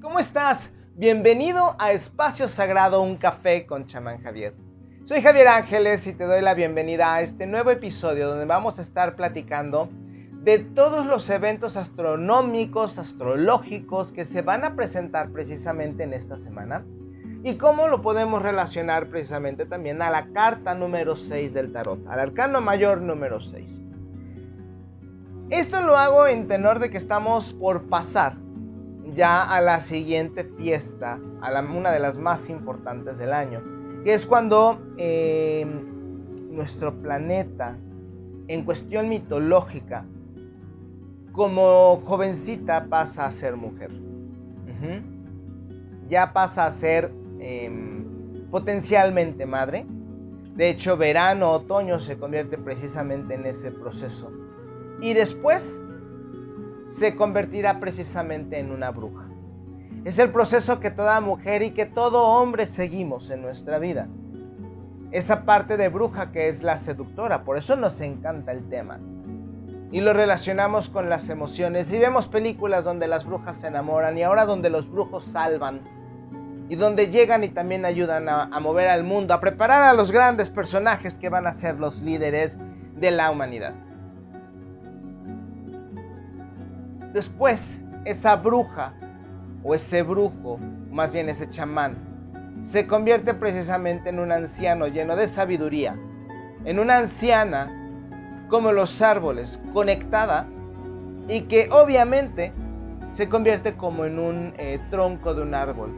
[0.00, 0.70] ¿Cómo estás?
[0.94, 4.54] Bienvenido a Espacio Sagrado, un café con chamán Javier.
[5.02, 8.82] Soy Javier Ángeles y te doy la bienvenida a este nuevo episodio donde vamos a
[8.82, 9.88] estar platicando
[10.44, 16.84] de todos los eventos astronómicos, astrológicos que se van a presentar precisamente en esta semana
[17.42, 22.20] y cómo lo podemos relacionar precisamente también a la carta número 6 del tarot, al
[22.20, 23.82] arcano mayor número 6.
[25.50, 28.36] Esto lo hago en tenor de que estamos por pasar
[29.14, 33.62] ya a la siguiente fiesta, a la, una de las más importantes del año,
[34.04, 35.66] que es cuando eh,
[36.50, 37.76] nuestro planeta,
[38.48, 40.04] en cuestión mitológica,
[41.32, 43.90] como jovencita pasa a ser mujer.
[46.08, 48.04] Ya pasa a ser em,
[48.50, 49.84] potencialmente madre.
[50.56, 54.32] De hecho, verano, otoño se convierte precisamente en ese proceso.
[55.00, 55.82] Y después
[56.88, 59.26] se convertirá precisamente en una bruja.
[60.04, 64.08] Es el proceso que toda mujer y que todo hombre seguimos en nuestra vida.
[65.10, 68.98] Esa parte de bruja que es la seductora, por eso nos encanta el tema.
[69.92, 74.22] Y lo relacionamos con las emociones y vemos películas donde las brujas se enamoran y
[74.22, 75.80] ahora donde los brujos salvan
[76.68, 80.10] y donde llegan y también ayudan a, a mover al mundo, a preparar a los
[80.10, 82.58] grandes personajes que van a ser los líderes
[82.96, 83.74] de la humanidad.
[87.18, 88.92] Después, esa bruja
[89.64, 90.56] o ese brujo,
[90.88, 91.96] más bien ese chamán,
[92.60, 95.96] se convierte precisamente en un anciano lleno de sabiduría,
[96.64, 97.74] en una anciana
[98.48, 100.46] como los árboles, conectada
[101.26, 102.52] y que obviamente
[103.10, 105.90] se convierte como en un eh, tronco de un árbol,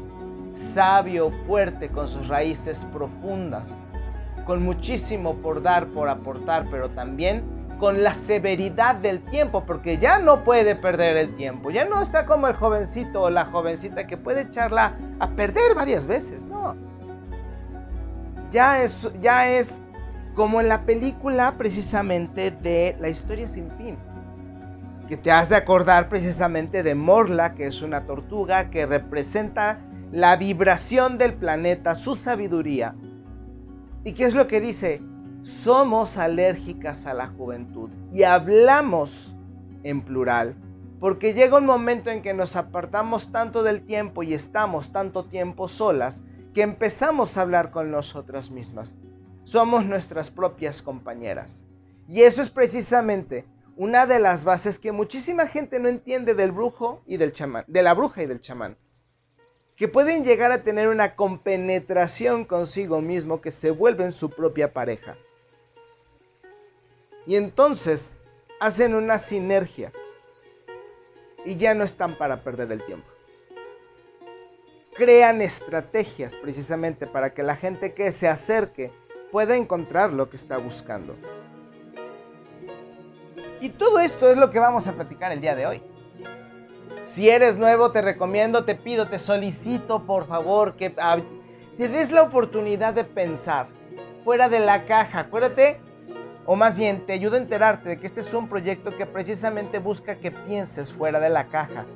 [0.72, 3.76] sabio, fuerte, con sus raíces profundas,
[4.46, 10.18] con muchísimo por dar, por aportar, pero también con la severidad del tiempo, porque ya
[10.18, 14.18] no puede perder el tiempo, ya no está como el jovencito o la jovencita que
[14.18, 16.76] puede echarla a perder varias veces, no.
[18.52, 19.80] Ya es, ya es
[20.34, 23.96] como en la película precisamente de La historia sin fin,
[25.08, 29.78] que te has de acordar precisamente de Morla, que es una tortuga que representa
[30.12, 32.94] la vibración del planeta, su sabiduría.
[34.04, 35.00] ¿Y qué es lo que dice?
[35.42, 39.34] Somos alérgicas a la juventud y hablamos
[39.82, 40.54] en plural,
[40.98, 45.68] porque llega un momento en que nos apartamos tanto del tiempo y estamos tanto tiempo
[45.68, 46.20] solas
[46.54, 48.94] que empezamos a hablar con nosotras mismas.
[49.44, 51.64] Somos nuestras propias compañeras.
[52.08, 53.46] Y eso es precisamente
[53.76, 57.82] una de las bases que muchísima gente no entiende del brujo y del chamán, de
[57.82, 58.76] la bruja y del chamán.
[59.76, 65.16] Que pueden llegar a tener una compenetración consigo mismo que se vuelven su propia pareja.
[67.26, 68.14] Y entonces
[68.60, 69.92] hacen una sinergia
[71.44, 73.08] y ya no están para perder el tiempo.
[74.94, 78.90] Crean estrategias precisamente para que la gente que se acerque
[79.32, 81.14] pueda encontrar lo que está buscando.
[83.60, 85.82] Y todo esto es lo que vamos a platicar el día de hoy.
[87.14, 92.22] Si eres nuevo, te recomiendo, te pido, te solicito, por favor, que te des la
[92.22, 93.68] oportunidad de pensar
[94.24, 95.20] fuera de la caja.
[95.20, 95.80] Acuérdate
[96.52, 99.78] o más bien te ayuda a enterarte de que este es un proyecto que precisamente
[99.78, 101.86] busca que pienses fuera de la caja,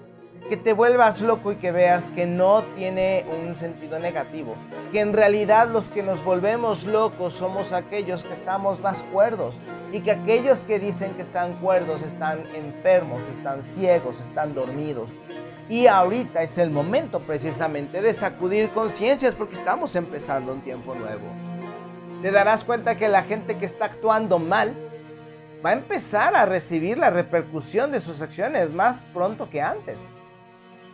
[0.49, 4.55] que te vuelvas loco y que veas que no tiene un sentido negativo,
[4.93, 9.57] que en realidad los que nos volvemos locos somos aquellos que estamos más cuerdos
[9.93, 15.19] y que aquellos que dicen que están cuerdos están enfermos, están ciegos, están dormidos.
[15.69, 21.54] Y ahorita es el momento precisamente de sacudir conciencias porque estamos empezando un tiempo nuevo
[22.25, 24.73] te darás cuenta que la gente que está actuando mal
[25.63, 29.99] va a empezar a recibir la repercusión de sus acciones más pronto que antes.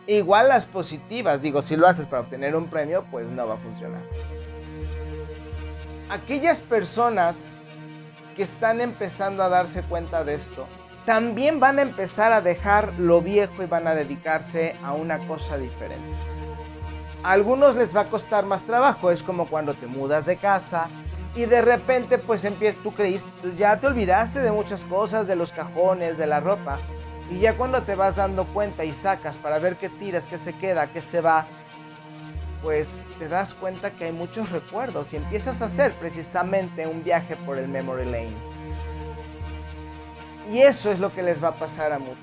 [0.07, 3.57] Igual las positivas, digo, si lo haces para obtener un premio, pues no va a
[3.59, 4.01] funcionar.
[6.09, 7.37] Aquellas personas
[8.35, 10.67] que están empezando a darse cuenta de esto,
[11.05, 15.57] también van a empezar a dejar lo viejo y van a dedicarse a una cosa
[15.57, 16.13] diferente.
[17.23, 20.89] A algunos les va a costar más trabajo, es como cuando te mudas de casa,
[21.35, 25.51] y de repente pues empiezas, tú creíste, ya te olvidaste de muchas cosas, de los
[25.51, 26.79] cajones, de la ropa,
[27.29, 30.53] y ya cuando te vas dando cuenta y sacas para ver qué tiras, qué se
[30.53, 31.45] queda, qué se va,
[32.61, 37.35] pues te das cuenta que hay muchos recuerdos y empiezas a hacer precisamente un viaje
[37.37, 38.51] por el Memory Lane.
[40.51, 42.17] Y eso es lo que les va a pasar a muchos.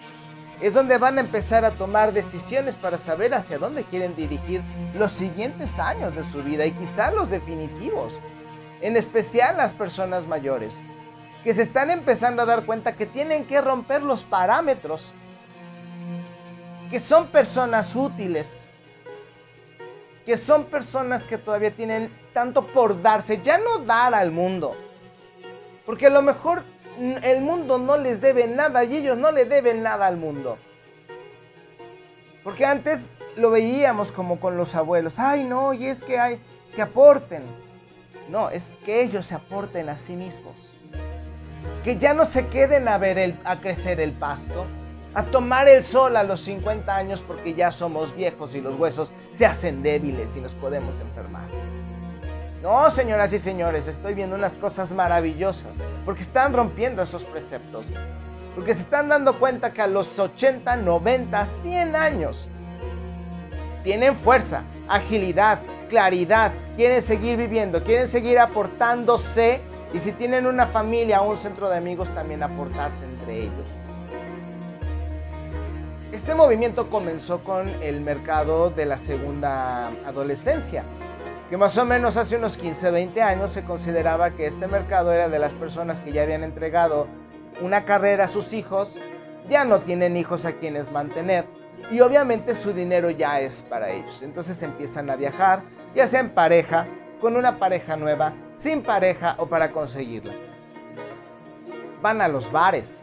[0.61, 4.61] Es donde van a empezar a tomar decisiones para saber hacia dónde quieren dirigir
[4.95, 8.13] los siguientes años de su vida y quizá los definitivos
[8.81, 10.75] en especial las personas mayores,
[11.45, 15.07] que se están empezando a dar cuenta que tienen que romper los parámetros,
[16.91, 18.67] que son personas útiles,
[20.25, 24.75] que son personas que todavía tienen tanto por darse, ya no dar al mundo,
[25.87, 26.63] porque a lo mejor
[26.99, 30.59] el mundo no les debe nada y ellos no le deben nada al mundo.
[32.43, 36.41] Porque antes lo veíamos como con los abuelos, ay no, y es que hay
[36.75, 37.43] que aporten.
[38.29, 40.55] No, es que ellos se aporten a sí mismos.
[41.83, 44.67] Que ya no se queden a ver a crecer el pasto,
[45.15, 49.11] a tomar el sol a los 50 años porque ya somos viejos y los huesos
[49.33, 51.49] se hacen débiles y nos podemos enfermar.
[52.63, 55.71] No, señoras y señores, estoy viendo unas cosas maravillosas
[56.05, 57.87] porque están rompiendo esos preceptos.
[58.55, 62.49] Porque se están dando cuenta que a los 80, 90, 100 años
[63.85, 69.61] tienen fuerza, agilidad, claridad, quieren seguir viviendo, quieren seguir aportándose
[69.93, 73.67] y si tienen una familia o un centro de amigos también aportarse entre ellos.
[76.13, 80.83] Este movimiento comenzó con el mercado de la segunda adolescencia,
[81.49, 85.29] que más o menos hace unos 15, 20 años se consideraba que este mercado era
[85.29, 87.07] de las personas que ya habían entregado
[87.63, 88.95] una carrera a sus hijos,
[89.49, 91.47] ya no tienen hijos a quienes mantener
[91.91, 94.21] y obviamente su dinero ya es para ellos.
[94.23, 95.63] Entonces empiezan a viajar,
[95.95, 96.87] ya sea en pareja,
[97.21, 100.33] con una pareja nueva, sin pareja o para conseguirla.
[102.03, 103.01] Van a los bares.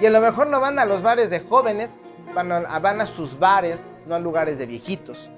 [0.00, 1.90] Y a lo mejor no van a los bares de jóvenes,
[2.34, 5.28] van a, van a sus bares, no a lugares de viejitos.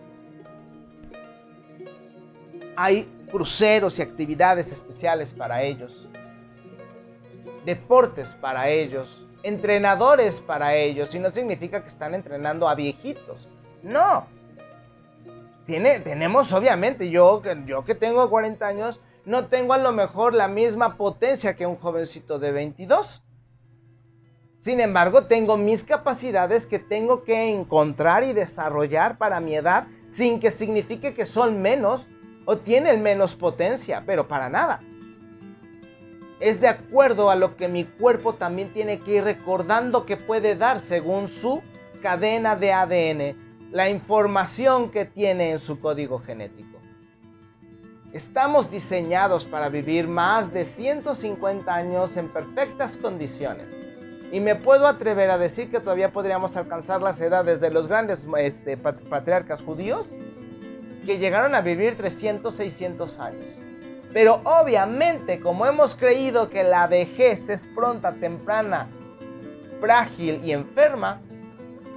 [2.75, 6.09] Hay cruceros y actividades especiales para ellos.
[7.65, 13.49] Deportes para ellos entrenadores para ellos y no significa que están entrenando a viejitos.
[13.83, 14.27] No.
[15.67, 20.49] Tiene, tenemos obviamente, yo, yo que tengo 40 años, no tengo a lo mejor la
[20.49, 23.23] misma potencia que un jovencito de 22.
[24.61, 30.41] Sin embargo, tengo mis capacidades que tengo que encontrar y desarrollar para mi edad sin
[30.41, 32.09] que signifique que son menos
[32.45, 34.81] o tienen menos potencia, pero para nada
[36.41, 40.55] es de acuerdo a lo que mi cuerpo también tiene que ir recordando que puede
[40.55, 41.63] dar según su
[42.03, 46.79] cadena de ADN, la información que tiene en su código genético.
[48.13, 53.67] Estamos diseñados para vivir más de 150 años en perfectas condiciones.
[54.33, 58.21] Y me puedo atrever a decir que todavía podríamos alcanzar las edades de los grandes
[58.39, 60.07] este, patriarcas judíos
[61.05, 63.68] que llegaron a vivir 300, 600 años.
[64.13, 68.89] Pero obviamente, como hemos creído que la vejez es pronta, temprana,
[69.81, 71.21] frágil y enferma,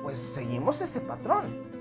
[0.03, 1.71] pues seguimos ese patrón.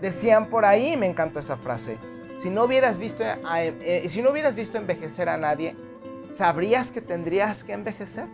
[0.00, 1.96] Decían por ahí, me encantó esa frase,
[2.40, 5.76] si no hubieras visto, eh, si no hubieras visto envejecer a nadie,
[6.36, 8.26] ¿sabrías que tendrías que envejecer?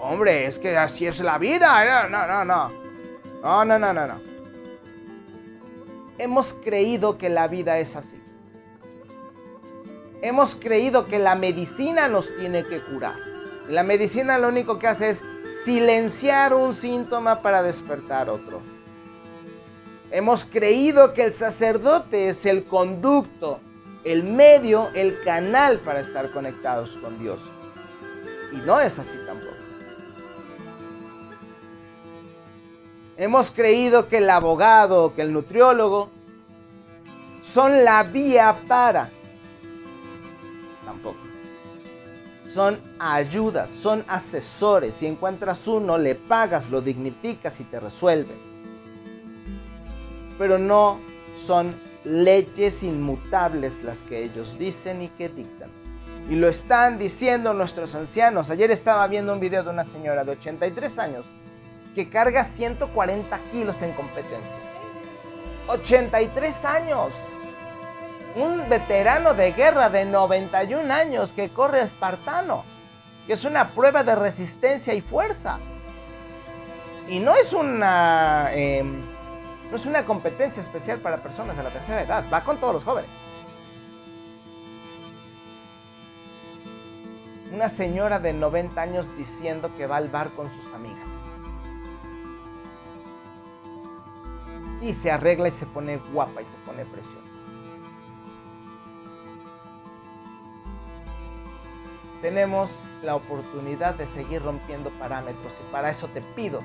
[0.00, 2.08] Hombre, es que así es la vida.
[2.08, 2.72] No, no, no.
[3.42, 4.31] No, no, no, no, no
[6.22, 8.16] hemos creído que la vida es así.
[10.22, 13.16] Hemos creído que la medicina nos tiene que curar.
[13.68, 15.22] La medicina lo único que hace es
[15.64, 18.60] silenciar un síntoma para despertar otro.
[20.12, 23.58] Hemos creído que el sacerdote es el conducto,
[24.04, 27.40] el medio, el canal para estar conectados con Dios.
[28.52, 29.51] Y no es así tampoco.
[33.16, 36.08] Hemos creído que el abogado, que el nutriólogo
[37.42, 39.10] son la vía para.
[40.84, 41.18] Tampoco.
[42.52, 44.94] Son ayudas, son asesores.
[44.94, 48.34] Si encuentras uno, le pagas, lo dignificas y te resuelve.
[50.38, 50.98] Pero no
[51.46, 55.70] son leyes inmutables las que ellos dicen y que dictan.
[56.30, 58.48] Y lo están diciendo nuestros ancianos.
[58.50, 61.26] Ayer estaba viendo un video de una señora de 83 años
[61.94, 64.56] que carga 140 kilos en competencia.
[65.68, 67.12] 83 años.
[68.34, 72.64] Un veterano de guerra de 91 años que corre espartano.
[73.26, 75.58] Que es una prueba de resistencia y fuerza.
[77.08, 78.52] Y no es una...
[78.52, 79.02] Em,
[79.70, 82.24] no es una competencia especial para personas de la tercera edad.
[82.32, 83.10] Va con todos los jóvenes.
[87.52, 91.11] Una señora de 90 años diciendo que va al bar con sus amigas.
[94.82, 97.18] Y se arregla y se pone guapa y se pone preciosa.
[102.20, 102.70] Tenemos
[103.02, 106.60] la oportunidad de seguir rompiendo parámetros y para eso te pido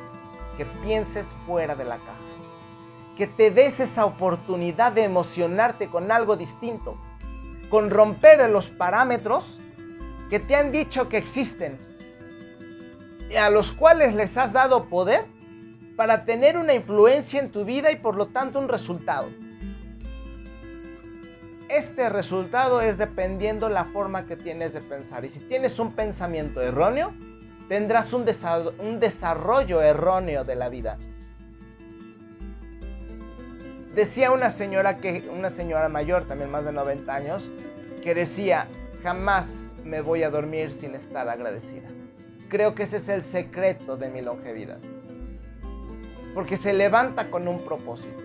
[0.57, 2.13] que pienses fuera de la caja.
[3.15, 6.97] Que te des esa oportunidad de emocionarte con algo distinto,
[7.69, 9.59] con romper los parámetros
[10.29, 11.79] que te han dicho que existen,
[13.29, 15.25] y a los cuales les has dado poder
[15.97, 19.27] para tener una influencia en tu vida y por lo tanto un resultado.
[21.69, 25.25] Este resultado es dependiendo la forma que tienes de pensar.
[25.25, 27.13] Y si tienes un pensamiento erróneo,
[27.67, 30.97] tendrás un, desarrollo erróneo de la vida.
[33.95, 37.43] Decía una señora que una señora mayor, también más de 90 años,
[38.03, 38.67] que decía,
[39.01, 39.47] "Jamás
[39.83, 41.89] me voy a dormir sin estar agradecida."
[42.49, 44.77] Creo que ese es el secreto de mi longevidad.
[46.37, 48.21] Porque se levanta con un propósito,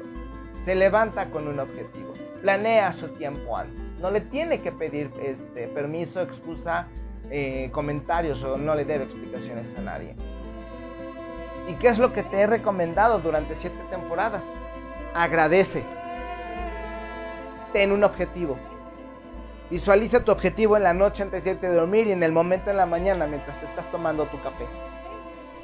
[0.66, 3.74] se levanta con un objetivo, planea su tiempo antes.
[4.00, 6.88] No le tiene que pedir este, permiso, excusa,
[7.30, 10.14] eh, comentarios o no le debe explicaciones a nadie.
[11.70, 14.44] ¿Y qué es lo que te he recomendado durante siete temporadas?
[15.14, 15.82] Agradece.
[17.72, 18.58] Ten un objetivo.
[19.70, 22.68] Visualiza tu objetivo en la noche antes de irte a dormir y en el momento
[22.68, 24.66] en la mañana mientras te estás tomando tu café.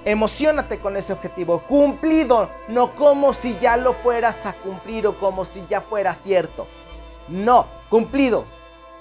[0.08, 1.58] Emocionate con ese objetivo.
[1.68, 2.48] Cumplido.
[2.68, 6.66] No como si ya lo fueras a cumplir o como si ya fuera cierto.
[7.28, 8.46] No, cumplido.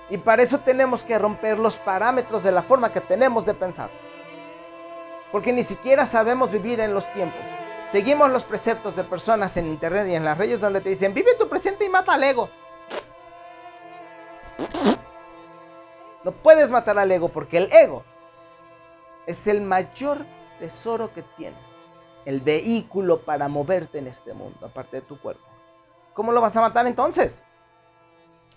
[0.10, 3.90] Y para eso tenemos que romper los parámetros de la forma que tenemos de pensar.
[5.32, 7.40] Porque ni siquiera sabemos vivir en los tiempos.
[7.94, 11.36] Seguimos los preceptos de personas en internet y en las redes donde te dicen, vive
[11.36, 12.50] tu presente y mata al ego.
[16.26, 18.04] No puedes matar al ego porque el ego
[19.26, 20.26] es el mayor
[20.60, 21.60] tesoro que tienes.
[22.26, 25.46] El vehículo para moverte en este mundo, aparte de tu cuerpo.
[26.14, 27.44] ¿Cómo lo vas a matar entonces?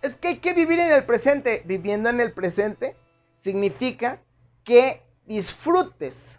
[0.02, 1.62] Es que hay que vivir en el presente.
[1.64, 2.96] Viviendo en el presente
[3.36, 4.20] significa
[4.64, 6.38] que disfrutes,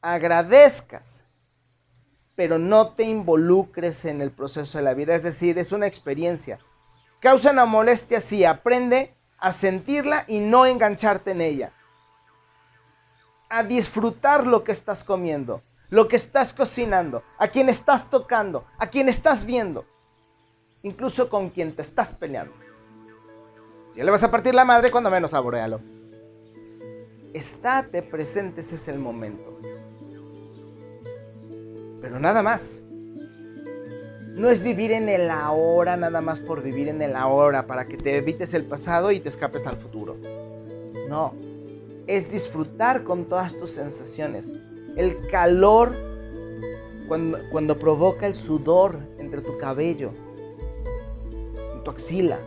[0.00, 1.22] agradezcas,
[2.34, 5.14] pero no te involucres en el proceso de la vida.
[5.14, 6.58] Es decir, es una experiencia.
[7.20, 11.72] Causa una molestia, sí, aprende a sentirla y no engancharte en ella.
[13.54, 18.88] A disfrutar lo que estás comiendo, lo que estás cocinando, a quien estás tocando, a
[18.88, 19.84] quien estás viendo
[20.84, 22.54] incluso con quien te estás peleando.
[23.94, 25.80] Si le vas a partir la madre, cuando menos saborealo.
[27.32, 29.58] Estate presente, ese es el momento.
[32.00, 32.78] Pero nada más.
[34.36, 37.96] No es vivir en el ahora nada más por vivir en el ahora para que
[37.96, 40.16] te evites el pasado y te escapes al futuro.
[41.08, 41.34] No,
[42.06, 44.52] es disfrutar con todas tus sensaciones.
[44.96, 45.94] El calor
[47.08, 50.12] cuando, cuando provoca el sudor entre tu cabello,
[51.84, 52.38] tu axila,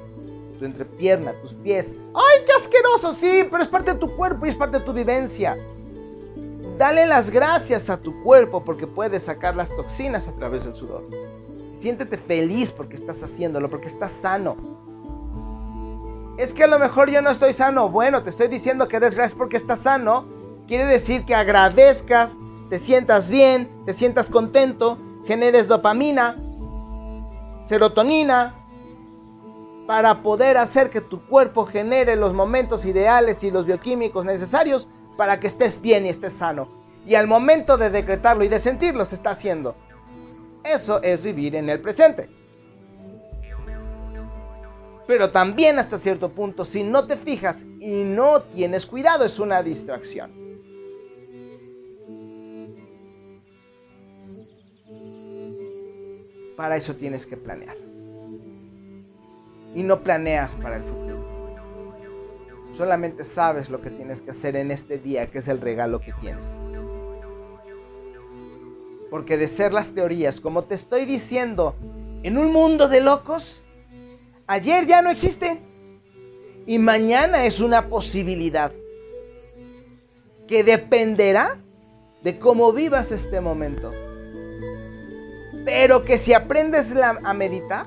[0.58, 1.92] tu entrepierna, tus pies.
[2.14, 3.14] ¡Ay, qué asqueroso!
[3.20, 5.58] Sí, pero es parte de tu cuerpo y es parte de tu vivencia.
[6.78, 11.08] Dale las gracias a tu cuerpo porque puedes sacar las toxinas a través del sudor.
[11.80, 14.56] Siéntete feliz porque estás haciéndolo, porque estás sano.
[16.38, 17.90] Es que a lo mejor yo no estoy sano.
[17.90, 20.26] Bueno, te estoy diciendo que des gracias porque estás sano.
[20.68, 22.38] Quiere decir que agradezcas,
[22.70, 26.36] te sientas bien, te sientas contento, generes dopamina,
[27.64, 28.54] serotonina,
[29.88, 35.40] para poder hacer que tu cuerpo genere los momentos ideales y los bioquímicos necesarios para
[35.40, 36.68] que estés bien y estés sano.
[37.08, 39.76] Y al momento de decretarlo y de sentirlo se está haciendo.
[40.64, 42.30] Eso es vivir en el presente.
[45.08, 49.64] Pero también hasta cierto punto, si no te fijas y no tienes cuidado, es una
[49.64, 50.32] distracción.
[56.58, 57.78] Para eso tienes que planear
[59.74, 61.08] y no planeas para el futuro.
[62.76, 66.14] Solamente sabes lo que tienes que hacer en este día, que es el regalo que
[66.14, 66.46] tienes.
[69.10, 71.76] Porque de ser las teorías, como te estoy diciendo,
[72.24, 73.64] en un mundo de locos,
[74.48, 75.62] ayer ya no existe.
[76.66, 78.74] Y mañana es una posibilidad
[80.48, 81.60] que dependerá
[82.24, 83.92] de cómo vivas este momento.
[85.64, 87.86] Pero que si aprendes a meditar,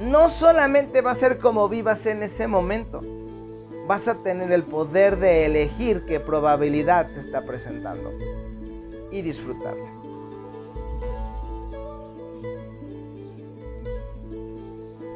[0.00, 3.02] no solamente va a ser como vivas en ese momento,
[3.86, 8.12] vas a tener el poder de elegir qué probabilidad se está presentando
[9.10, 9.93] y disfrutarla.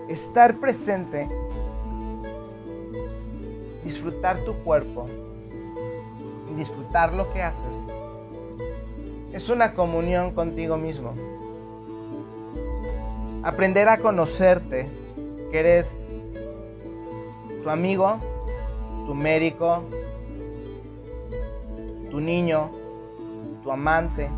[0.08, 1.28] Estar presente,
[3.84, 5.06] disfrutar tu cuerpo
[6.56, 7.62] disfrutar lo que haces
[9.32, 11.14] es una comunión contigo mismo
[13.42, 14.86] aprender a conocerte,
[15.50, 15.96] que eres
[17.62, 18.18] tu amigo,
[19.06, 19.84] tu médico,
[22.10, 22.70] tu niño,
[23.62, 24.28] tu amante,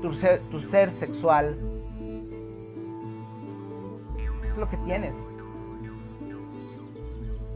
[0.00, 1.56] tu ser, tu ser sexual.
[4.58, 5.14] Lo que tienes.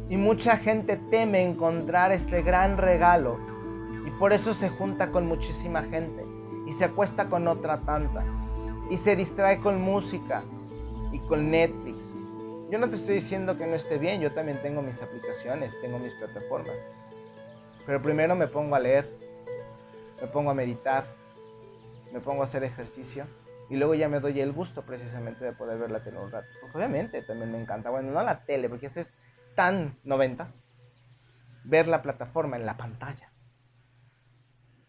[0.09, 3.39] Y mucha gente teme encontrar este gran regalo.
[4.07, 6.25] Y por eso se junta con muchísima gente.
[6.67, 8.25] Y se acuesta con otra tanta.
[8.89, 10.45] Y se distrae con música
[11.13, 11.99] y con Netflix.
[12.71, 15.99] Yo no te estoy diciendo que no esté bien, yo también tengo mis aplicaciones, tengo
[15.99, 16.77] mis plataformas.
[17.85, 19.11] Pero primero me pongo a leer,
[20.21, 21.05] me pongo a meditar,
[22.13, 23.27] me pongo a hacer ejercicio
[23.73, 26.47] y luego ya me doy el gusto precisamente de poder ver la tele un rato.
[26.61, 29.15] Porque obviamente también me encanta, bueno, no la tele, porque eso es
[29.55, 30.61] tan noventas,
[31.65, 33.33] ver la plataforma en la pantalla.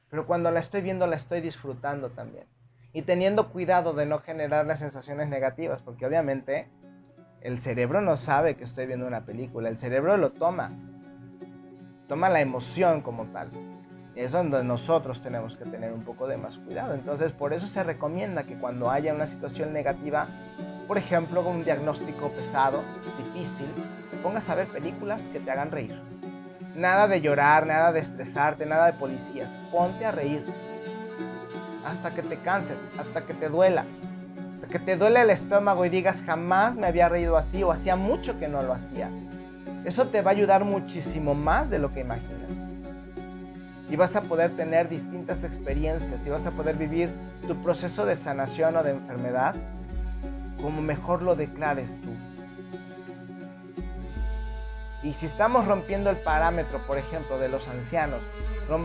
[0.10, 2.46] Pero cuando la estoy viendo la estoy disfrutando también.
[2.92, 6.68] Y teniendo cuidado de no generar las sensaciones negativas, porque obviamente
[7.40, 10.72] el cerebro no sabe que estoy viendo una película, el cerebro lo toma,
[12.10, 13.50] toma la emoción como tal.
[14.15, 16.93] Es donde nosotros tenemos que tener un poco de más cuidado.
[16.93, 20.27] Entonces, por eso se recomienda que cuando haya una situación negativa,
[20.88, 22.84] por ejemplo, un diagnóstico pesado,
[23.17, 23.65] difícil,
[24.12, 26.00] te pongas a ver películas que te hagan reír.
[26.75, 29.50] Nada de llorar, nada de estresarte, nada de policías.
[29.72, 30.46] Ponte a reír.
[31.84, 33.84] Hasta que te canses, hasta que te duela.
[34.55, 37.96] Hasta que te duele el estómago y digas jamás me había reído así o hacía
[37.96, 39.10] mucho que no lo hacía.
[39.86, 42.62] Eso te va a ayudar muchísimo más de lo que imaginas
[43.94, 47.12] y vas a poder tener distintas experiencias y vas a poder vivir
[47.48, 49.54] tu proceso de sanación o de enfermedad
[50.60, 52.10] como mejor lo declares tú.
[55.04, 58.20] Y si estamos rompiendo el parámetro, por ejemplo, de los ancianos,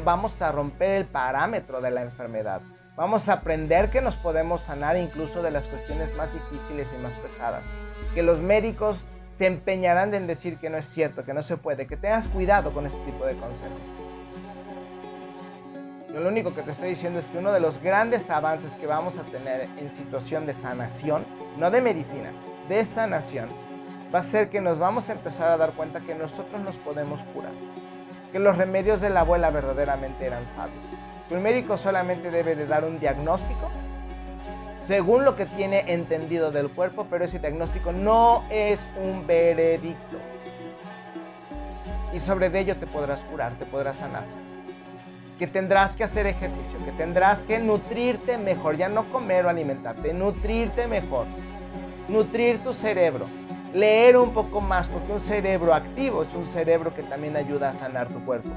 [0.04, 2.60] vamos a romper el parámetro de la enfermedad.
[2.94, 7.14] Vamos a aprender que nos podemos sanar incluso de las cuestiones más difíciles y más
[7.14, 7.62] pesadas.
[8.12, 11.86] Que los médicos se empeñarán en decir que no es cierto, que no se puede,
[11.86, 14.07] que tengas cuidado con este tipo de consejos.
[16.12, 19.18] Lo único que te estoy diciendo es que uno de los grandes avances que vamos
[19.18, 21.26] a tener en situación de sanación,
[21.58, 22.30] no de medicina,
[22.66, 23.50] de sanación,
[24.12, 27.22] va a ser que nos vamos a empezar a dar cuenta que nosotros nos podemos
[27.34, 27.52] curar.
[28.32, 30.82] Que los remedios de la abuela verdaderamente eran sabios.
[31.30, 33.70] Un médico solamente debe de dar un diagnóstico
[34.86, 40.16] según lo que tiene entendido del cuerpo, pero ese diagnóstico no es un veredicto.
[42.14, 44.47] Y sobre ello te podrás curar, te podrás sanar
[45.38, 50.12] que tendrás que hacer ejercicio, que tendrás que nutrirte mejor, ya no comer o alimentarte,
[50.12, 51.26] nutrirte mejor,
[52.08, 53.26] nutrir tu cerebro,
[53.72, 57.74] leer un poco más, porque un cerebro activo es un cerebro que también ayuda a
[57.74, 58.50] sanar tu cuerpo.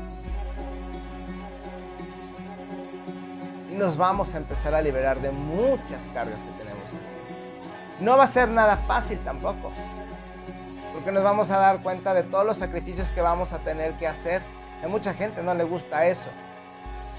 [3.71, 6.81] Y nos vamos a empezar a liberar de muchas cargas que tenemos.
[7.99, 9.71] No va a ser nada fácil tampoco,
[10.93, 14.07] porque nos vamos a dar cuenta de todos los sacrificios que vamos a tener que
[14.07, 14.41] hacer.
[14.83, 16.23] A mucha gente no le gusta eso.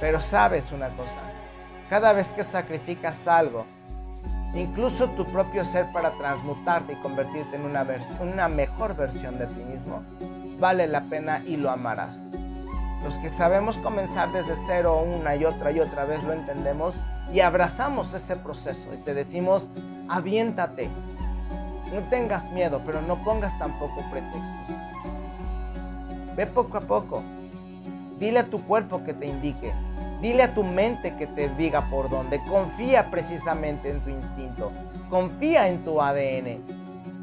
[0.02, 1.12] Pero sabes una cosa,
[1.88, 3.64] cada vez que sacrificas algo,
[4.52, 10.02] incluso tu propio ser para transmutarte y convertirte en una, mejor versión de ti mismo,
[10.58, 12.18] vale la pena y lo amarás.
[13.04, 16.96] Los que sabemos comenzar desde cero una y otra y otra vez lo entendemos
[17.32, 19.70] y abrazamos ese proceso y te decimos,
[20.08, 20.90] aviéntate,
[21.94, 24.76] no tengas miedo, pero no pongas tampoco pretextos.
[26.34, 27.22] Ve poco a poco,
[28.18, 29.72] dile a tu cuerpo que te indique,
[30.22, 32.40] Dile a tu mente que te diga por dónde.
[32.48, 34.70] Confía precisamente en tu instinto.
[35.10, 36.62] Confía en tu ADN.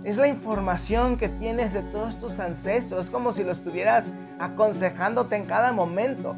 [0.04, 3.06] Es la información que tienes de todos tus ancestros.
[3.06, 4.06] Es como si lo estuvieras
[4.38, 6.36] aconsejándote en cada momento.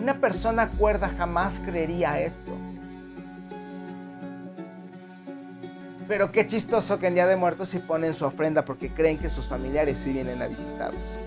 [0.00, 2.50] Una persona cuerda jamás creería esto.
[6.08, 9.30] Pero qué chistoso que en Día de Muertos se ponen su ofrenda porque creen que
[9.30, 11.23] sus familiares sí vienen a visitarlos.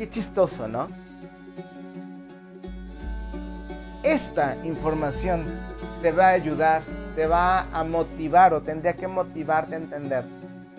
[0.00, 0.88] Qué chistoso, ¿no?
[4.02, 5.44] Esta información
[6.00, 6.80] te va a ayudar,
[7.14, 10.24] te va a motivar o tendría que motivarte a entender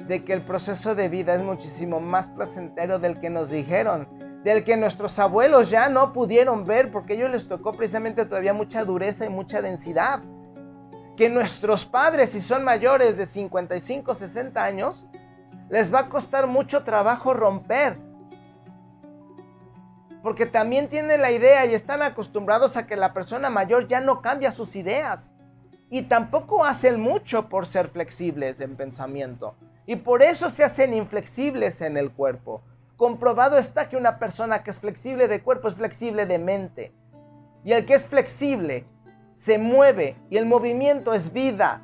[0.07, 4.07] de que el proceso de vida es muchísimo más placentero del que nos dijeron,
[4.43, 8.53] del que nuestros abuelos ya no pudieron ver porque a ellos les tocó precisamente todavía
[8.53, 10.21] mucha dureza y mucha densidad.
[11.15, 15.05] Que nuestros padres, si son mayores de 55, 60 años,
[15.69, 18.09] les va a costar mucho trabajo romper
[20.21, 24.21] porque también tienen la idea y están acostumbrados a que la persona mayor ya no
[24.21, 25.31] cambia sus ideas.
[25.89, 29.55] Y tampoco hacen mucho por ser flexibles en pensamiento.
[29.85, 32.61] Y por eso se hacen inflexibles en el cuerpo.
[32.95, 36.93] Comprobado está que una persona que es flexible de cuerpo es flexible de mente.
[37.63, 38.85] Y el que es flexible
[39.35, 41.81] se mueve y el movimiento es vida.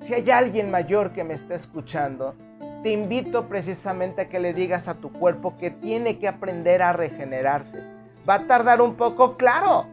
[0.00, 2.34] Si hay alguien mayor que me está escuchando,
[2.82, 6.92] te invito precisamente a que le digas a tu cuerpo que tiene que aprender a
[6.92, 7.82] regenerarse.
[8.28, 9.86] Va a tardar un poco, claro,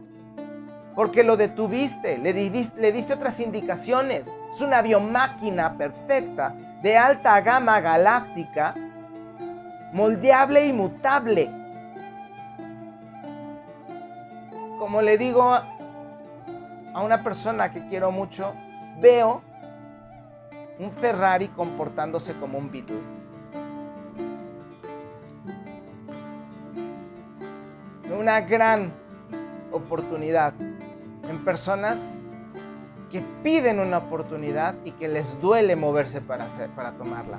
[0.94, 4.32] porque lo detuviste, le diste, le diste otras indicaciones.
[4.54, 8.74] Es una biomáquina perfecta de alta gama galáctica
[9.92, 11.50] moldeable y mutable.
[14.78, 18.54] Como le digo a una persona que quiero mucho,
[19.00, 19.42] veo
[20.78, 23.00] un Ferrari comportándose como un Beetle.
[28.16, 28.92] Una gran
[29.72, 30.54] oportunidad
[31.28, 31.98] en personas
[33.10, 37.38] que piden una oportunidad y que les duele moverse para, para tomarla.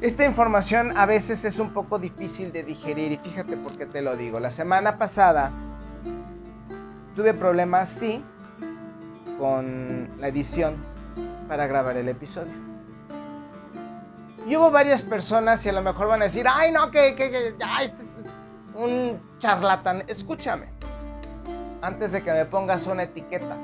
[0.00, 4.00] Esta información a veces es un poco difícil de digerir y fíjate por qué te
[4.00, 4.40] lo digo.
[4.40, 5.50] La semana pasada
[7.14, 8.24] tuve problemas, sí,
[9.40, 10.76] con la edición
[11.48, 12.52] para grabar el episodio.
[14.46, 17.30] Y hubo varias personas y a lo mejor van a decir, ay no, que, que,
[17.30, 18.10] que ya, este
[18.74, 20.04] un charlatán.
[20.06, 20.66] Escúchame,
[21.82, 23.56] antes de que me pongas una etiqueta.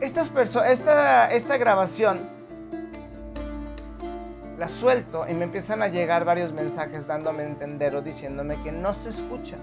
[0.00, 2.20] esta, esta grabación
[4.56, 8.72] la suelto y me empiezan a llegar varios mensajes dándome a entender o diciéndome que
[8.72, 9.56] no se escucha.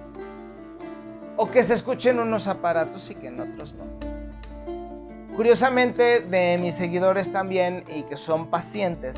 [1.37, 3.85] O que se escuchen unos aparatos y que en otros no.
[5.35, 9.17] Curiosamente, de mis seguidores también y que son pacientes,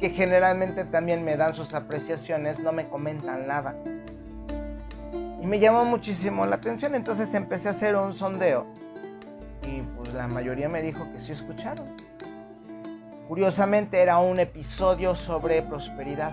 [0.00, 3.74] que generalmente también me dan sus apreciaciones, no me comentan nada.
[5.42, 8.66] Y me llamó muchísimo la atención, entonces empecé a hacer un sondeo
[9.66, 11.86] y pues la mayoría me dijo que sí escucharon.
[13.28, 16.32] Curiosamente era un episodio sobre prosperidad.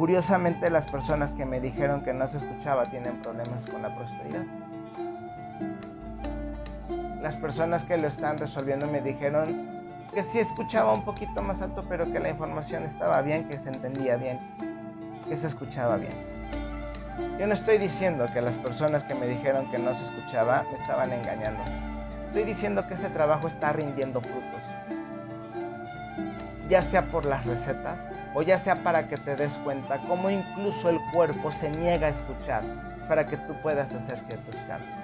[0.00, 4.44] Curiosamente las personas que me dijeron que no se escuchaba tienen problemas con la prosperidad.
[7.20, 9.82] Las personas que lo están resolviendo me dijeron
[10.14, 13.68] que sí escuchaba un poquito más alto, pero que la información estaba bien, que se
[13.68, 14.38] entendía bien,
[15.28, 16.14] que se escuchaba bien.
[17.38, 20.78] Yo no estoy diciendo que las personas que me dijeron que no se escuchaba me
[20.78, 21.60] estaban engañando.
[22.28, 24.62] Estoy diciendo que ese trabajo está rindiendo frutos.
[26.70, 28.00] Ya sea por las recetas
[28.34, 32.10] o ya sea para que te des cuenta cómo incluso el cuerpo se niega a
[32.10, 32.62] escuchar
[33.08, 35.00] para que tú puedas hacer ciertos cambios.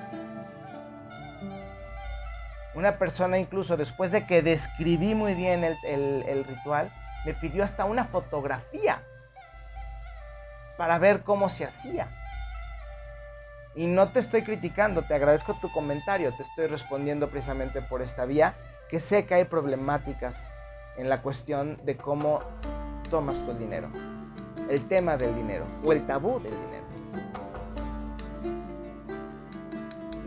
[2.77, 6.91] Una persona incluso después de que describí muy bien el, ritual,
[7.25, 9.03] me pidió hasta una fotografía
[10.77, 12.07] para ver cómo se hacía.
[13.75, 18.27] Y no te estoy criticando, te agradezco tu comentario, te estoy respondiendo precisamente por esta
[18.27, 18.55] vía,
[18.89, 20.47] que sé que hay problemáticas
[20.99, 22.43] en la cuestión de cómo
[23.09, 23.89] tomas tu dinero,
[24.69, 26.87] el tema del dinero o el tabú del dinero.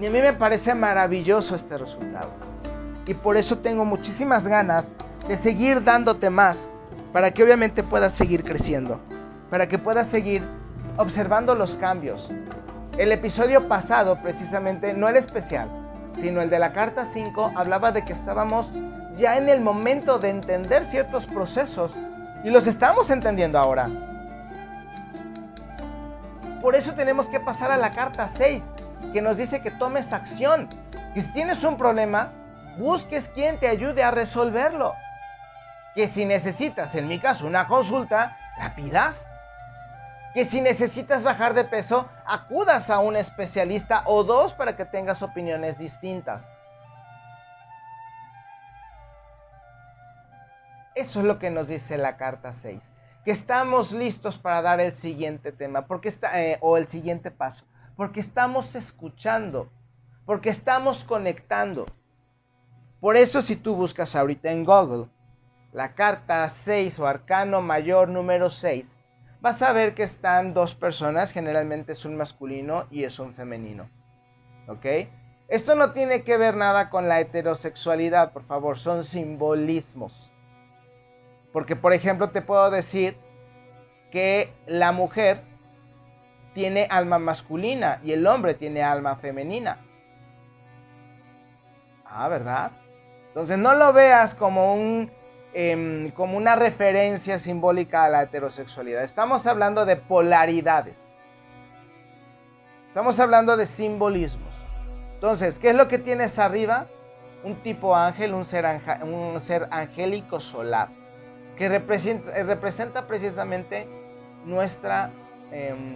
[0.01, 2.29] Y a mí me parece maravilloso este resultado.
[3.05, 4.91] Y por eso tengo muchísimas ganas
[5.27, 6.69] de seguir dándote más
[7.11, 8.99] para que obviamente puedas seguir creciendo,
[9.49, 10.41] para que puedas seguir
[10.97, 12.29] observando los cambios,
[12.97, 15.69] el episodio pasado, precisamente, no el especial,
[16.19, 18.67] sino el de la carta 5, hablaba de que estábamos
[19.17, 21.95] ya en el momento de entender ciertos procesos
[22.43, 23.87] y los estamos entendiendo ahora.
[26.61, 28.69] Por eso tenemos que pasar a la carta 6,
[29.13, 30.67] que nos dice que tomes acción,
[31.13, 32.31] que si tienes un problema,
[32.77, 34.93] busques quien te ayude a resolverlo.
[35.95, 39.25] Que si necesitas, en mi caso, una consulta, la pidas
[40.33, 45.21] que si necesitas bajar de peso, acudas a un especialista o dos para que tengas
[45.21, 46.49] opiniones distintas.
[50.99, 52.81] Eso es lo que nos dice la carta 6,
[53.23, 57.63] que estamos listos para dar el siguiente tema, porque está, eh, o el siguiente paso,
[57.95, 59.69] porque estamos escuchando,
[60.25, 61.85] porque estamos conectando.
[62.99, 65.05] Por eso si tú buscas ahorita en Google
[65.71, 68.97] la carta 6 o arcano mayor número 6,
[69.39, 73.89] vas a ver que están dos personas, generalmente es un masculino y es un femenino.
[74.67, 74.85] ¿Ok?
[75.47, 80.28] Esto no tiene que ver nada con la heterosexualidad, por favor, son simbolismos.
[81.51, 83.17] Porque, por ejemplo, te puedo decir
[84.11, 85.41] que la mujer
[86.53, 89.77] tiene alma masculina y el hombre tiene alma femenina.
[92.05, 92.71] Ah, ¿verdad?
[93.27, 95.11] Entonces no lo veas como un
[95.53, 99.03] Em, como una referencia simbólica a la heterosexualidad.
[99.03, 100.95] Estamos hablando de polaridades.
[102.87, 104.49] Estamos hablando de simbolismos.
[105.15, 106.85] Entonces, ¿qué es lo que tienes arriba?
[107.43, 108.65] Un tipo ángel, un ser,
[109.01, 110.89] un ser angélico solar,
[111.59, 113.85] que representa, representa precisamente
[114.45, 115.11] nuestra,
[115.51, 115.93] em,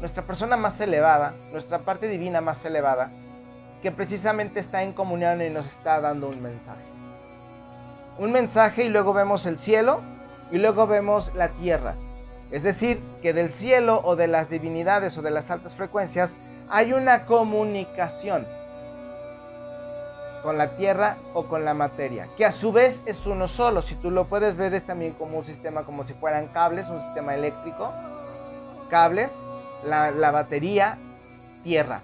[0.00, 3.10] nuestra persona más elevada, nuestra parte divina más elevada,
[3.80, 6.94] que precisamente está en comunión y nos está dando un mensaje
[8.18, 10.00] un mensaje y luego vemos el cielo
[10.50, 11.94] y luego vemos la tierra.
[12.50, 16.34] Es decir, que del cielo o de las divinidades o de las altas frecuencias
[16.68, 18.46] hay una comunicación.
[20.44, 23.80] Con la tierra o con la materia, que a su vez es uno solo.
[23.80, 27.00] Si tú lo puedes ver es también como un sistema, como si fueran cables, un
[27.00, 27.90] sistema eléctrico,
[28.90, 29.30] cables,
[29.86, 30.98] la, batería,
[31.62, 32.02] tierra.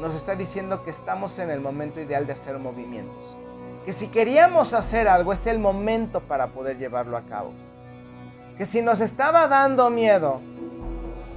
[0.00, 3.36] Nos está diciendo que estamos en el momento ideal de hacer movimientos.
[3.84, 7.50] Que si queríamos hacer algo es el momento para poder llevarlo a cabo.
[8.56, 10.40] Que si nos estaba dando miedo,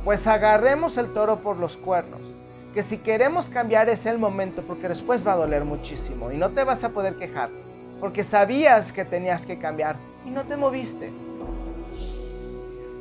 [0.06, 2.29] pues agarremos el toro por los cuernos.
[2.74, 6.52] Que si queremos cambiar es el momento porque después va a doler muchísimo y no
[6.52, 7.50] te vas a poder quejar
[8.00, 11.12] porque sabías que tenías que cambiar y no te moviste.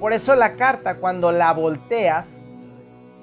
[0.00, 2.26] Por eso la carta cuando la volteas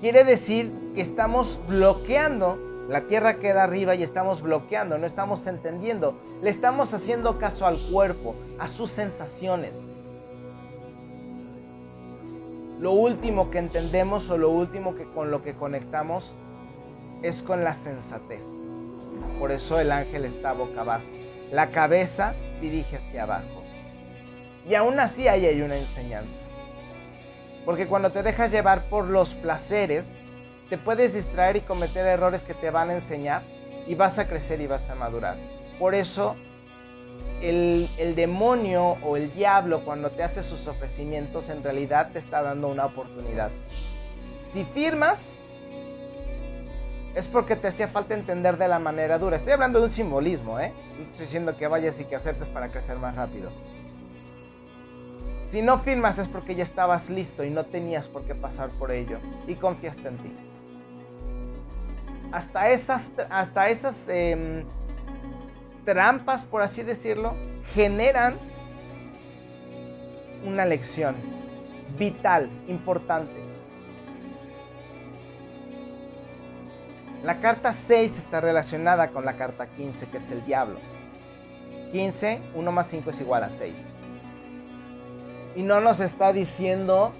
[0.01, 6.19] quiere decir que estamos bloqueando, la tierra queda arriba y estamos bloqueando, no estamos entendiendo,
[6.41, 9.73] le estamos haciendo caso al cuerpo, a sus sensaciones.
[12.79, 16.33] Lo último que entendemos o lo último que con lo que conectamos
[17.21, 18.41] es con la sensatez.
[19.39, 21.05] Por eso el ángel está boca abajo.
[21.51, 23.63] La cabeza dirige hacia abajo.
[24.67, 26.31] Y aún así ahí hay una enseñanza.
[27.65, 30.05] Porque cuando te dejas llevar por los placeres,
[30.69, 33.41] te puedes distraer y cometer errores que te van a enseñar
[33.87, 35.35] y vas a crecer y vas a madurar.
[35.79, 36.35] Por eso
[37.41, 42.41] el, el, demonio o el diablo cuando te hace sus ofrecimientos en realidad te está
[42.41, 43.49] dando una oportunidad.
[44.53, 45.19] Si firmas,
[47.15, 49.37] es porque te hacía falta entender de la manera dura.
[49.37, 50.73] Estoy hablando de un simbolismo, ¿eh?
[50.97, 53.49] No estoy diciendo que vayas y que aceptes para crecer más rápido.
[55.49, 58.91] Si no firmas es porque ya estabas listo y no tenías por qué pasar por
[58.91, 60.31] ello y confiaste en ti.
[62.33, 64.65] Hasta esas, hasta esas eh,
[65.85, 67.35] trampas, por así decirlo,
[67.73, 68.35] generan
[70.45, 71.15] una lección
[71.97, 73.45] vital, importante.
[77.23, 80.77] La carta 6 está relacionada con la carta 15, que es el diablo.
[81.91, 83.73] 15, 1 más 5 es igual a 6.
[85.55, 87.13] Y no nos está diciendo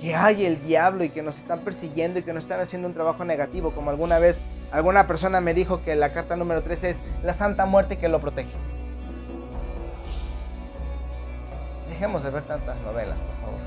[0.00, 2.94] que hay el diablo y que nos están persiguiendo y que nos están haciendo un
[2.94, 4.40] trabajo negativo, como alguna vez
[4.72, 8.20] alguna persona me dijo que la carta número 3 es la Santa Muerte que lo
[8.20, 8.56] protege.
[11.88, 13.60] Dejemos de ver tantas novelas, por favor.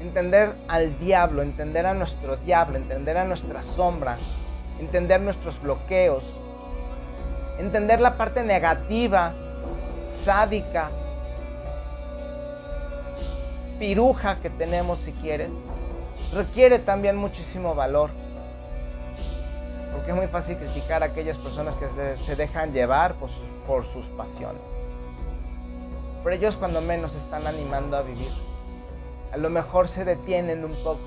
[0.00, 4.16] Entender al diablo, entender a nuestro diablo, entender a nuestra sombra,
[4.80, 6.24] entender nuestros bloqueos,
[7.58, 9.32] entender la parte negativa,
[10.24, 10.90] sádica,
[13.78, 15.52] piruja que tenemos si quieres,
[16.32, 18.10] requiere también muchísimo valor.
[19.92, 21.86] Porque es muy fácil criticar a aquellas personas que
[22.24, 23.14] se dejan llevar
[23.66, 24.62] por sus, pasiones.
[26.24, 28.32] Pero ellos cuando menos están animando a vivir.
[29.32, 31.00] A lo mejor se detienen un poco,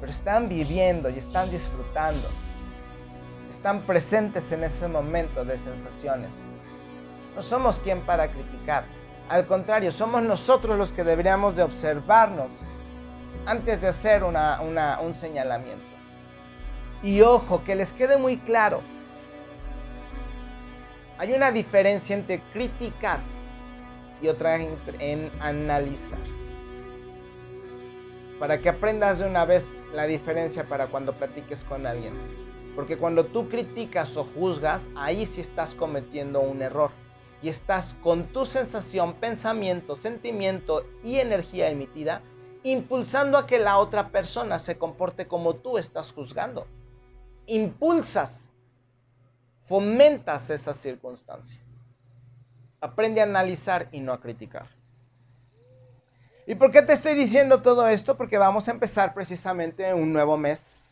[0.00, 2.28] pero están viviendo y están disfrutando.
[3.50, 6.30] Están presentes en ese momento de sensaciones.
[7.34, 8.84] No somos quien para criticar.
[9.28, 12.48] Al contrario, somos nosotros los que deberíamos de observarnos
[13.46, 15.84] antes de hacer un señalamiento.
[17.02, 18.80] Y ojo, que les quede muy claro.
[21.18, 23.18] Hay una diferencia entre criticar
[24.22, 26.18] y otra en analizar
[28.38, 32.14] para que aprendas de una vez la diferencia para cuando platiques con alguien.
[32.74, 36.90] Porque cuando tú criticas o juzgas, ahí sí estás cometiendo un error.
[37.42, 42.22] Y estás con tu sensación, pensamiento, sentimiento y energía emitida,
[42.64, 46.66] impulsando a que la otra persona se comporte como tú estás juzgando.
[47.46, 48.48] Impulsas,
[49.68, 51.60] fomentas esa circunstancia.
[52.80, 54.66] Aprende a analizar y no a criticar.
[56.46, 58.16] ¿Y por qué te estoy diciendo todo esto?
[58.16, 60.82] Porque vamos a empezar precisamente un nuevo mes,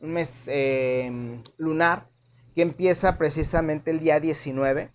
[0.00, 2.06] un mes eh, lunar,
[2.54, 4.92] que empieza precisamente el día 19.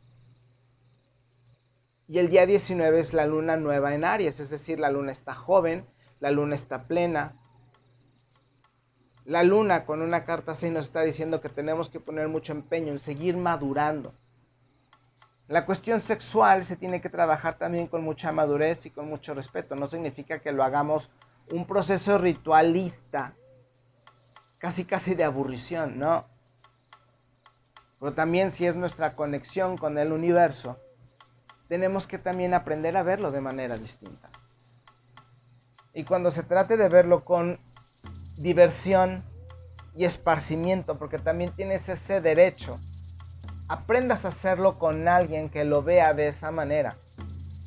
[2.08, 5.34] Y el día 19 es la luna nueva en Aries, es decir, la luna está
[5.34, 5.86] joven,
[6.24, 7.36] la luna está plena.
[9.26, 12.92] La luna con una carta así nos está diciendo que tenemos que poner mucho empeño
[12.92, 14.14] en seguir madurando
[15.48, 19.76] la cuestión sexual se tiene que trabajar también con mucha madurez y con mucho respeto.
[19.76, 21.10] No significa que lo hagamos
[21.52, 23.34] un proceso ritualista,
[24.58, 26.26] casi casi de aburrición, ¿no?
[28.00, 30.80] Pero también si es nuestra conexión con el universo,
[31.68, 34.30] tenemos que también aprender a verlo de manera distinta.
[35.94, 37.60] Y cuando se trate de verlo con
[38.38, 39.24] diversión
[39.96, 42.80] y esparcimiento, porque también tienes ese derecho
[43.68, 46.98] aprendas a hacerlo con alguien que lo vea de esa manera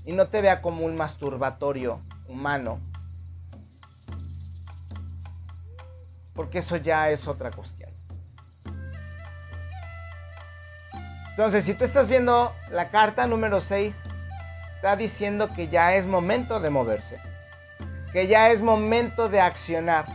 [0.05, 2.81] y no te vea como un masturbatorio humano.
[6.37, 7.91] porque eso ya es otra cuestión.
[11.31, 13.95] Entonces, si tú estás viendo la carta número 6,
[14.77, 17.19] está diciendo que ya es momento de moverse,
[18.17, 20.07] que ya es momento de accionar,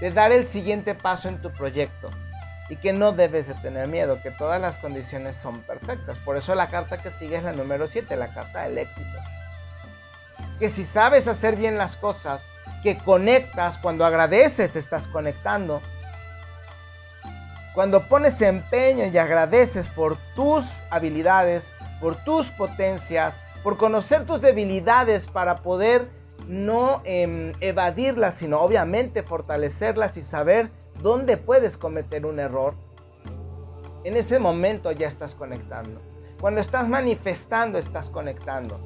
[0.00, 2.08] de dar el siguiente paso en tu proyecto
[2.70, 6.16] y que no debes de tener miedo, que todas las condiciones son perfectas.
[6.20, 9.18] Por eso la carta que sigue es la número 7, la carta del éxito.
[10.58, 12.42] Que si sabes hacer bien las cosas,
[12.82, 15.82] que conectas, cuando agradeces estás conectando.
[17.74, 25.26] Cuando pones empeño y agradeces por tus habilidades, por tus potencias, por conocer tus debilidades
[25.26, 30.70] para poder no em, evadirlas, sino obviamente fortalecerlas y saber
[31.02, 32.74] dónde puedes cometer un error,
[34.04, 36.00] en ese momento ya estás conectando.
[36.40, 38.78] Cuando estás manifestando, estás conectando.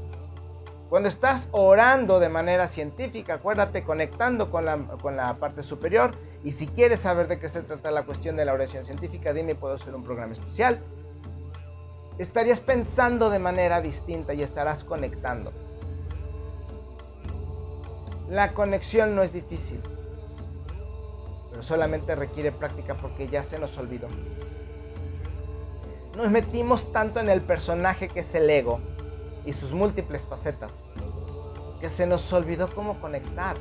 [0.89, 6.13] Cuando estás orando de manera científica, acuérdate, conectando con la, con la parte superior.
[6.45, 9.55] Y si quieres saber de qué se trata la cuestión de la oración científica, dime,
[9.55, 10.81] puedo hacer un programa especial.
[12.17, 15.53] Estarías pensando de manera distinta y estarás conectando.
[18.29, 19.81] La conexión no es difícil,
[21.51, 24.09] pero solamente requiere práctica porque ya se nos olvidó.
[26.15, 28.81] Nos metimos tanto en el personaje que es el ego
[29.47, 30.73] y sus múltiples facetas,
[31.81, 33.57] que se nos olvidó cómo conectar.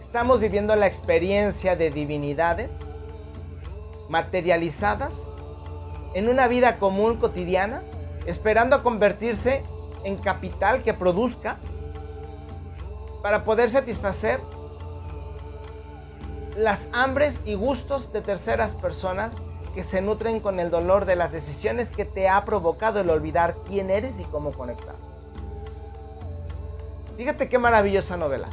[0.00, 2.70] Estamos viviendo la experiencia de divinidades
[4.08, 5.12] materializadas
[6.14, 7.82] en una vida común cotidiana,
[8.24, 9.62] esperando a convertirse
[10.04, 11.58] en capital que produzca
[13.26, 14.38] para poder satisfacer
[16.56, 19.34] las hambres y gustos de terceras personas
[19.74, 23.56] que se nutren con el dolor de las decisiones que te ha provocado el olvidar
[23.66, 24.94] quién eres y cómo conectar.
[27.16, 28.46] Fíjate qué maravillosa novela.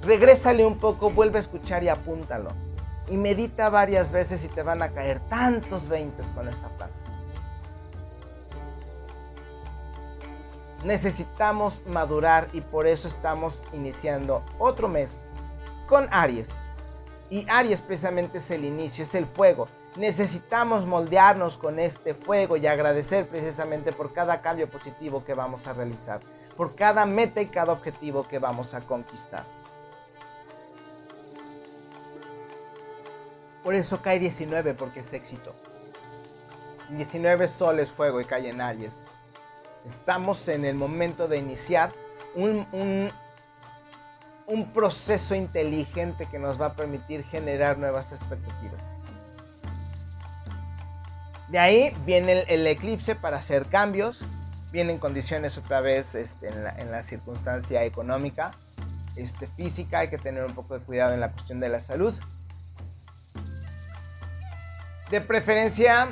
[0.00, 2.48] Regrésale un poco, vuelve a escuchar y apúntalo.
[3.10, 6.99] Y medita varias veces y te van a caer tantos veintes con esa frase.
[10.84, 15.20] Necesitamos madurar y por eso estamos iniciando otro mes
[15.86, 16.50] con Aries.
[17.28, 19.68] Y Aries precisamente es el inicio, es el fuego.
[19.96, 25.74] Necesitamos moldearnos con este fuego y agradecer precisamente por cada cambio positivo que vamos a
[25.74, 26.20] realizar,
[26.56, 29.44] por cada meta y cada objetivo que vamos a conquistar.
[33.62, 35.52] Por eso cae 19 porque es éxito.
[36.88, 39.09] 19 sol es fuego y cae en Aries.
[39.84, 41.92] Estamos en el momento de iniciar
[42.34, 43.10] un, un,
[44.74, 48.92] proceso inteligente que nos va a permitir generar nuevas expectativas.
[51.48, 54.24] De ahí viene el, eclipse para hacer cambios,
[54.70, 58.52] vienen condiciones otra vez este, en, la, circunstancia económica,
[59.16, 62.14] este, física, hay que tener un poco de cuidado en la cuestión de la salud.
[65.10, 66.08] De preferencia,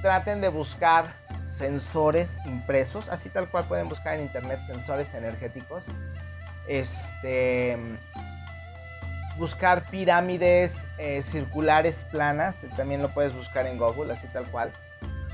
[0.00, 1.27] traten de buscar
[1.58, 5.84] sensores impresos, así tal cual pueden buscar en internet sensores energéticos
[6.68, 7.78] este,
[9.36, 14.70] buscar pirámides eh, circulares planas, también lo puedes buscar en Google, así tal cual.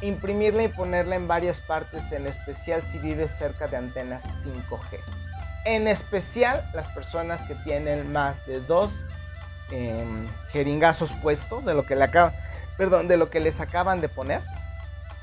[0.01, 5.01] Imprimirla y ponerla en varias partes, en especial si vives cerca de antenas 5G.
[5.65, 8.93] En especial las personas que tienen más de dos
[9.71, 12.09] em, jeringazos puestos de lo que le
[12.77, 14.43] perdón, de lo que les acaban de poner.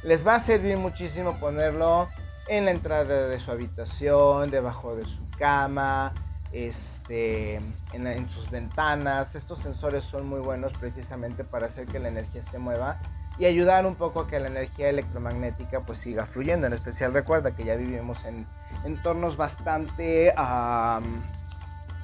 [0.03, 2.09] Les va a servir muchísimo ponerlo
[2.47, 6.11] en la entrada de su habitación, debajo de su cama,
[6.51, 7.55] este,
[7.93, 9.35] en, sus ventanas.
[9.35, 12.99] Estos sensores son muy buenos precisamente para hacer que la energía se mueva
[13.37, 16.67] y ayudar un poco a que la energía electromagnética pues siga fluyendo.
[16.67, 18.45] En especial recuerda que ya vivimos en
[18.83, 20.33] entornos bastante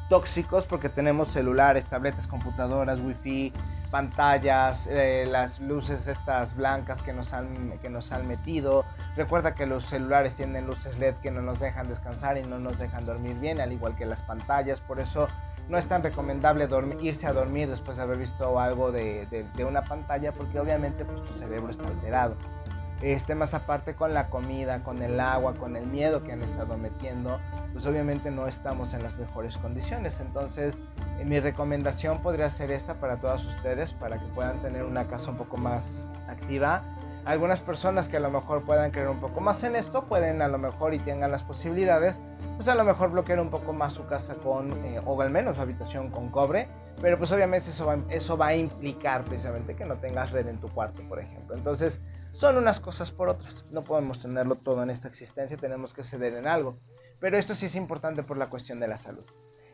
[0.07, 3.51] tóxicos porque tenemos celulares, tabletas, computadoras, wifi,
[3.87, 8.85] pantallas, eh, las luces estas blancas que nos, han, que nos han metido.
[9.15, 12.77] Recuerda que los celulares tienen luces LED que no nos dejan descansar y no nos
[12.77, 14.79] dejan dormir bien, al igual que las pantallas.
[14.81, 15.27] Por eso
[15.69, 16.67] no es tan recomendable
[17.01, 21.23] irse a dormir después de haber visto algo de, de una pantalla porque obviamente pues,
[21.23, 22.35] tu cerebro está alterado
[23.01, 26.77] este, más aparte con la comida, con el agua, con el miedo que han estado
[26.77, 27.39] metiendo,
[27.73, 30.19] pues obviamente no estamos en las mejores condiciones.
[30.19, 30.79] Entonces,
[31.19, 35.29] eh, mi recomendación podría ser esta para todos ustedes, para que puedan tener una casa
[35.29, 36.81] un poco más activa.
[37.25, 40.47] Algunas personas que a lo mejor puedan creer un poco más en esto, pueden a
[40.47, 42.21] lo mejor y tengan las posibilidades,
[42.55, 45.57] pues a lo mejor bloquear un poco más su casa con, eh, o al menos
[45.57, 46.69] su habitación con cobre,
[47.01, 50.69] pero pues obviamente eso eso va a implicar precisamente que no tengas red en tu
[50.69, 51.53] cuarto, por ejemplo.
[51.53, 51.99] Entonces,
[52.37, 53.65] son unas cosas por otras.
[53.71, 56.77] No podemos tenerlo todo en esta existencia, tenemos que ceder en algo.
[57.19, 59.25] Pero esto sí es importante por la cuestión de la salud.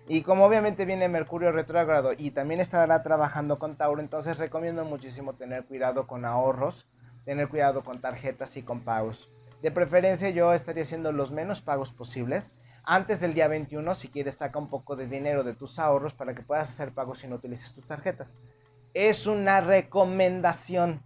[0.07, 5.33] Y como obviamente viene Mercurio retrógrado y también estará trabajando con Tauro, entonces recomiendo muchísimo
[5.33, 6.87] tener cuidado con ahorros,
[7.25, 9.27] tener cuidado con tarjetas y con pagos.
[9.61, 12.55] De preferencia yo estaría haciendo los menos pagos posibles.
[12.85, 16.33] Antes del día 21, si quieres, saca un poco de dinero de tus ahorros para
[16.33, 18.37] que puedas hacer pagos y no utilices tus tarjetas.
[18.93, 21.01] Es una recomendación,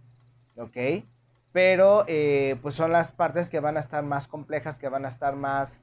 [0.56, 0.76] ¿ok?
[1.52, 5.08] Pero eh, pues son las partes que van a estar más complejas, que van a
[5.08, 5.82] estar más...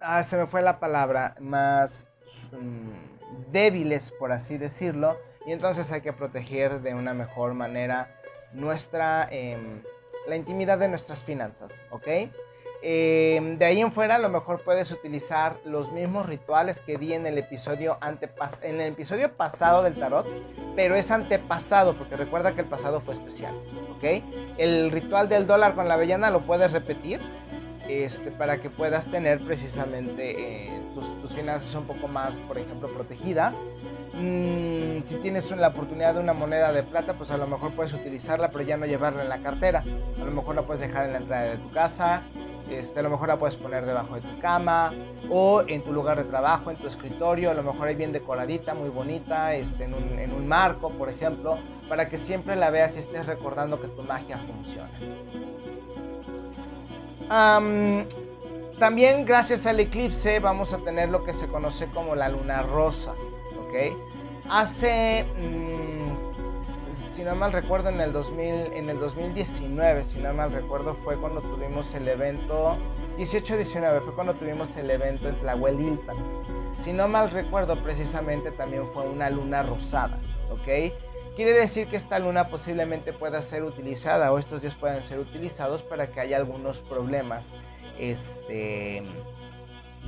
[0.00, 2.06] Ah, se me fue la palabra, más
[2.52, 8.08] mm, débiles, por así decirlo, y entonces hay que proteger de una mejor manera
[8.52, 9.82] nuestra, em,
[10.28, 12.06] la intimidad de nuestras finanzas, ¿ok?
[12.82, 17.14] Em, de ahí en fuera a lo mejor puedes utilizar los mismos rituales que di
[17.14, 17.98] en el episodio
[18.62, 20.26] en el episodio pasado del tarot,
[20.74, 23.54] pero es antepasado porque recuerda que el pasado fue especial,
[23.96, 24.22] ¿ok?
[24.58, 27.20] El ritual del dólar con la avellana lo puedes repetir
[27.88, 30.82] este, para que puedas tener precisamente eh,
[31.22, 33.60] tus, finanzas un poco más, por ejemplo, protegidas.
[34.14, 37.92] Mm, si tienes la oportunidad de una moneda de plata, pues a lo mejor puedes
[37.92, 39.84] utilizarla, pero ya no llevarla en la cartera.
[40.20, 42.22] A lo mejor la puedes dejar en la entrada de tu casa,
[42.70, 44.92] este, a lo mejor la puedes poner debajo de tu cama
[45.30, 48.74] o en tu lugar de trabajo, en tu escritorio, a lo mejor ahí bien decoradita,
[48.74, 51.58] muy bonita, este, en, un, en un marco, por ejemplo,
[51.88, 54.90] para que siempre la veas y estés recordando que tu magia funciona
[58.78, 63.12] también gracias al eclipse vamos a tener lo que se conoce como la luna rosa.
[63.12, 63.96] ¿ok?
[64.48, 66.15] Hace, mm,
[67.16, 71.16] si no mal recuerdo, en el, 2000, en el 2019, si no mal recuerdo, fue
[71.16, 72.76] cuando tuvimos el evento,
[73.16, 76.16] 18-19, fue cuando tuvimos el evento en Tlahuelilpan.
[76.84, 80.18] Si no mal recuerdo, precisamente también fue una luna rosada.
[80.50, 80.92] ¿ok?
[81.36, 85.82] Quiere decir que esta luna posiblemente pueda ser utilizada o estos días puedan ser utilizados
[85.82, 87.54] para que haya algunos problemas
[87.98, 89.02] este,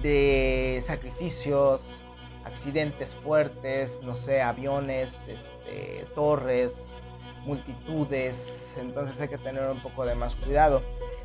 [0.02, 2.04] de sacrificios,
[2.48, 7.00] accidentes fuertes, no sé, aviones, este, torres,
[7.44, 8.66] multitudes.
[8.78, 10.82] Entonces hay que tener un poco de más cuidado.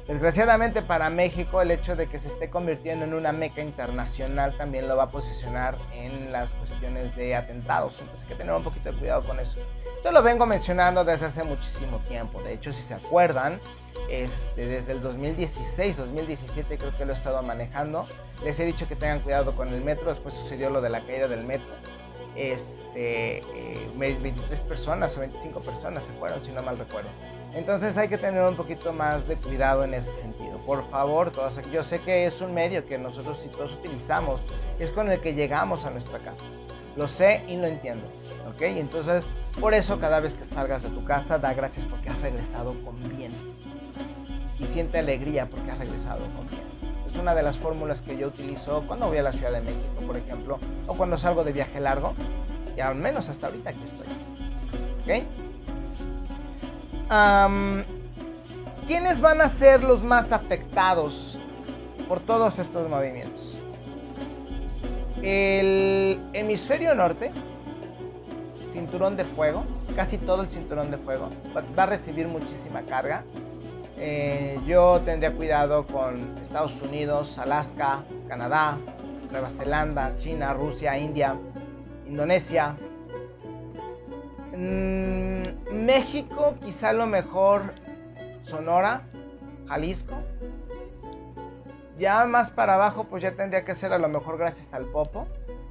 [0.08, 4.89] Desgraciadamente para México el hecho de que se esté convirtiendo en una meca internacional también
[4.89, 8.01] lo va a posicionar en las cuestiones de atentados.
[8.01, 9.60] Entonces hay que tener un poquito de cuidado con eso.
[10.04, 12.41] Yo lo vengo mencionando desde hace muchísimo tiempo.
[12.43, 13.60] De hecho, si se acuerdan,
[14.10, 18.06] este, desde el 2016, 2017 creo que lo he estado manejando.
[18.43, 20.10] Les he dicho que tengan cuidado con el metro.
[20.10, 21.74] Después sucedió lo de la caída del metro.
[22.36, 23.41] Este,
[23.95, 27.10] 23 eh, personas o 25 personas se fueron, si no mal recuerdo.
[27.56, 30.58] Entonces hay que tener un poquito más de cuidado en ese sentido.
[30.66, 34.41] Por favor, todos, yo sé que es un medio que nosotros y todos utilizamos,
[34.80, 36.43] es con el que llegamos a nuestra casa.
[36.95, 38.06] Lo sé y lo entiendo.
[38.49, 38.62] ¿Ok?
[38.62, 39.24] Entonces,
[39.60, 43.01] por eso cada vez que salgas de tu casa, da gracias porque has regresado con
[43.16, 43.32] bien.
[44.60, 46.64] Y siente alegría porque has regresado con bien.
[47.12, 50.01] Es una de las fórmulas que yo utilizo cuando voy a la Ciudad de México,
[50.08, 52.14] por ejemplo, o cuando salgo de viaje largo.
[52.76, 54.08] Y al menos hasta ahorita aquí estoy.
[55.04, 55.53] ¿Ok?
[58.88, 61.38] ¿Quiénes van a ser los más afectados
[62.08, 63.41] por todos estos movimientos?
[65.22, 67.32] El hemisferio norte,
[68.74, 69.64] cinturón de fuego,
[69.95, 71.30] casi todo el cinturón de fuego,
[71.78, 73.24] va a recibir muchísima carga.
[73.97, 78.78] Eh, yo tendría cuidado con Estados Unidos, Alaska, Canadá,
[79.32, 81.38] Nueva Zelanda, China, Rusia, India,
[82.06, 82.76] Indonesia.
[84.58, 85.23] Mm,
[85.86, 87.74] México, quizá lo mejor
[88.44, 89.02] Sonora,
[89.68, 90.16] Jalisco,
[91.98, 95.28] ya más para abajo, pues ya tendría que ser a lo mejor gracias al Popo,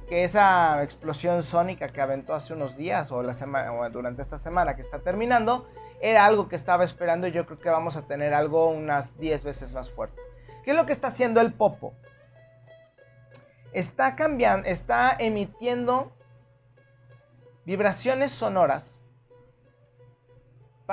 [0.07, 4.37] que esa explosión sónica que aventó hace unos días o, la semana, o durante esta
[4.37, 5.67] semana que está terminando,
[5.99, 9.43] era algo que estaba esperando y yo creo que vamos a tener algo unas 10
[9.43, 10.21] veces más fuerte.
[10.63, 11.93] ¿Qué es lo que está haciendo el Popo?
[13.73, 16.11] Está cambiando, está emitiendo
[17.65, 19.02] vibraciones sonoras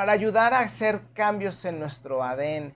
[0.00, 2.74] para ayudar a hacer cambios en nuestro ADN.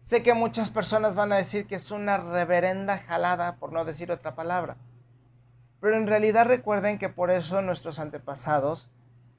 [0.00, 4.10] Sé que muchas personas van a decir que es una reverenda jalada, por no decir
[4.10, 4.76] otra palabra.
[5.80, 8.90] Pero en realidad recuerden que por eso nuestros antepasados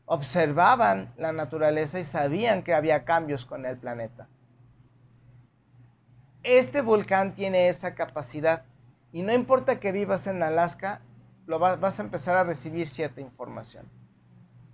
[0.06, 4.30] observaban la naturaleza y sabían que había cambios con el planeta.
[6.44, 8.64] Este volcán tiene esa capacidad
[9.12, 11.02] y no importa que vivas en Alaska,
[11.46, 13.86] lo vas a empezar a recibir cierta información.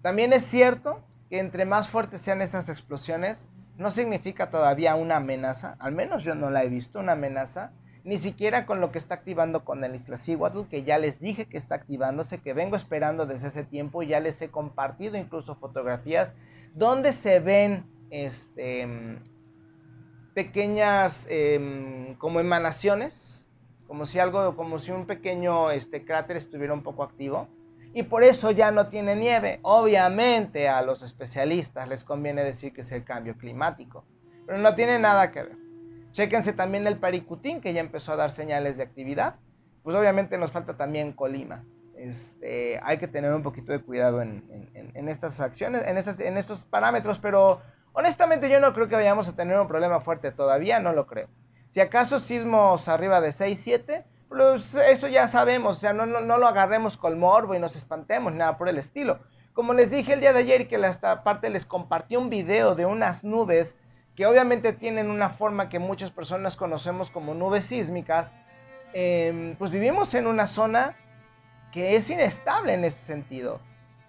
[0.03, 3.47] También es cierto que entre más fuertes sean estas explosiones,
[3.78, 7.71] no significa todavía una amenaza, al menos yo no la he visto, una amenaza,
[8.03, 11.57] ni siquiera con lo que está activando con el Iztaccíhuatl, que ya les dije que
[11.57, 16.34] está activándose, que vengo esperando desde ese tiempo, ya les he compartido incluso fotografías
[16.76, 18.88] donde se ven este,
[20.36, 23.47] pequeñas em, como emanaciones,
[23.88, 27.47] como si algo, como si un pequeño este, cráter estuviera un poco activo
[27.95, 29.59] y por eso ya no tiene nieve.
[29.61, 34.03] Obviamente a los especialistas les conviene decir que es el cambio climático,
[34.45, 35.57] pero no tiene nada que ver.
[36.11, 39.35] Chéquense también el Paricutín, que ya empezó a dar señales de actividad.
[39.81, 41.63] Pues obviamente nos falta también Colima.
[41.95, 47.17] Este, hay que tener un poquito de cuidado en, estas acciones, en, en estos parámetros,
[47.19, 47.61] pero
[47.93, 51.29] honestamente yo no creo que vayamos a tener un problema fuerte todavía, no lo creo.
[51.69, 54.05] Si acaso sismos arriba de 6, 7,
[54.36, 58.33] pues eso ya sabemos, o sea, no, no, lo agarremos con morbo y nos espantemos,
[58.33, 59.19] nada por el estilo.
[59.53, 62.86] Como les dije el día de ayer que esta parte les compartí un video de
[62.86, 63.77] unas nubes
[64.13, 68.33] que obviamente tienen una forma que muchas personas conocemos como nubes sísmicas,
[68.93, 70.97] em, pues vivimos en una zona
[71.71, 73.61] que es inestable en ese sentido.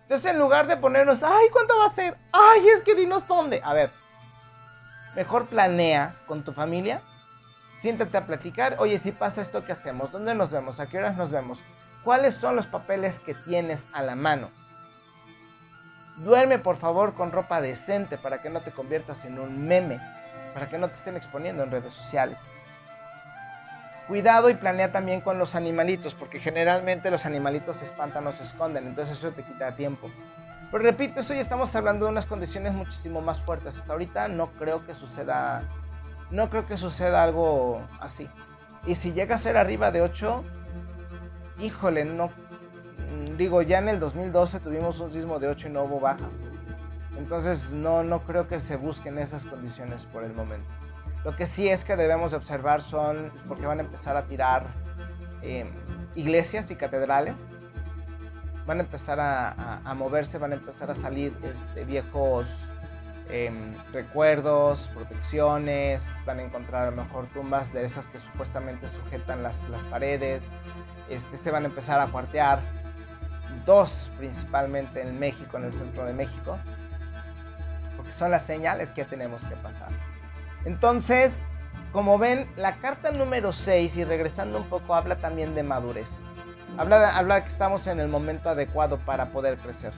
[0.02, 2.16] Entonces en lugar de ponernos, ay, ¿cuánto va a ser?
[2.32, 3.60] Ay, es que dinos dónde.
[3.64, 3.90] A ver,
[5.14, 7.02] mejor planea con tu familia
[7.80, 10.12] siéntate a platicar, oye, si pasa esto, ¿qué hacemos?
[10.12, 10.80] ¿Dónde nos vemos?
[10.80, 11.58] ¿A qué horas nos vemos?
[12.04, 14.50] ¿Cuáles son los papeles que tienes a la mano?
[16.18, 20.00] Duerme por favor con ropa decente para que no te conviertas en un meme,
[20.54, 22.38] para que no te estén exponiendo en redes sociales.
[24.08, 28.44] Cuidado y planea también con los animalitos, porque generalmente los animalitos se espantan o se
[28.44, 30.08] esconden, entonces eso te quita tiempo.
[30.70, 33.76] Pero repito, eso ya estamos hablando de unas condiciones muchísimo más fuertes.
[33.76, 35.62] Hasta ahorita no creo que suceda
[36.30, 38.28] no creo que suceda algo así.
[38.86, 40.44] Y si llega a ser arriba de 8,
[41.60, 42.30] híjole, no.
[43.36, 46.34] Digo, ya en el 2012 tuvimos un sismo de 8 y no hubo bajas.
[47.18, 50.68] Entonces no, no creo que se busquen esas condiciones por el momento.
[51.24, 54.66] Lo que sí es que debemos observar son, porque van a empezar a tirar
[55.42, 55.68] em,
[56.14, 57.34] iglesias y catedrales,
[58.66, 62.46] van a empezar a, a, moverse, van a empezar a salir este, viejos
[63.28, 69.42] Em, recuerdos, protecciones, van a encontrar a lo mejor tumbas de esas que supuestamente sujetan
[69.42, 70.44] las, las paredes,
[71.08, 72.60] este, se van a empezar a cuartear,
[73.64, 76.56] dos principalmente en México, en el centro de México,
[77.96, 79.88] porque son las señales que tenemos que pasar.
[80.64, 81.42] Entonces,
[81.92, 86.08] como ven, la carta número 6, y regresando un poco, habla también de madurez.
[86.78, 89.92] Habla, habla que estamos en el momento adecuado para poder crecer.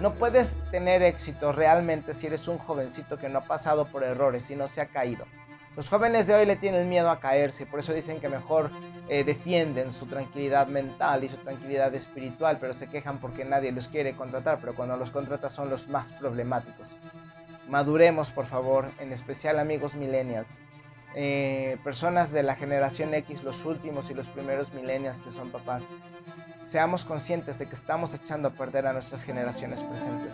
[0.00, 4.50] No puedes tener éxito realmente si eres un jovencito que no ha pasado por errores
[4.50, 5.26] y no se ha caído.
[5.76, 8.70] Los jóvenes de hoy le tienen miedo a caerse, por eso dicen que mejor
[9.08, 13.88] eh, defienden su tranquilidad mental y su tranquilidad espiritual, pero se quejan porque nadie los
[13.88, 16.86] quiere contratar, pero cuando los contrata son los más problemáticos.
[17.68, 20.60] Maduremos, por favor, en especial amigos millennials.
[21.14, 25.82] Eh, personas de la generación X, los últimos y los primeros millennials que son papás,
[26.70, 30.32] seamos conscientes de que estamos echando a perder a nuestras generaciones presentes.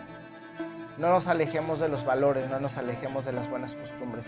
[0.97, 4.25] No nos alejemos de los valores, no nos alejemos de las buenas costumbres.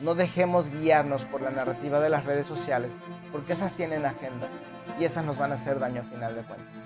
[0.00, 2.92] No dejemos guiarnos por la narrativa de las redes sociales,
[3.32, 4.46] porque esas tienen agenda
[4.98, 6.84] y esas nos van a hacer daño a final de cuentas.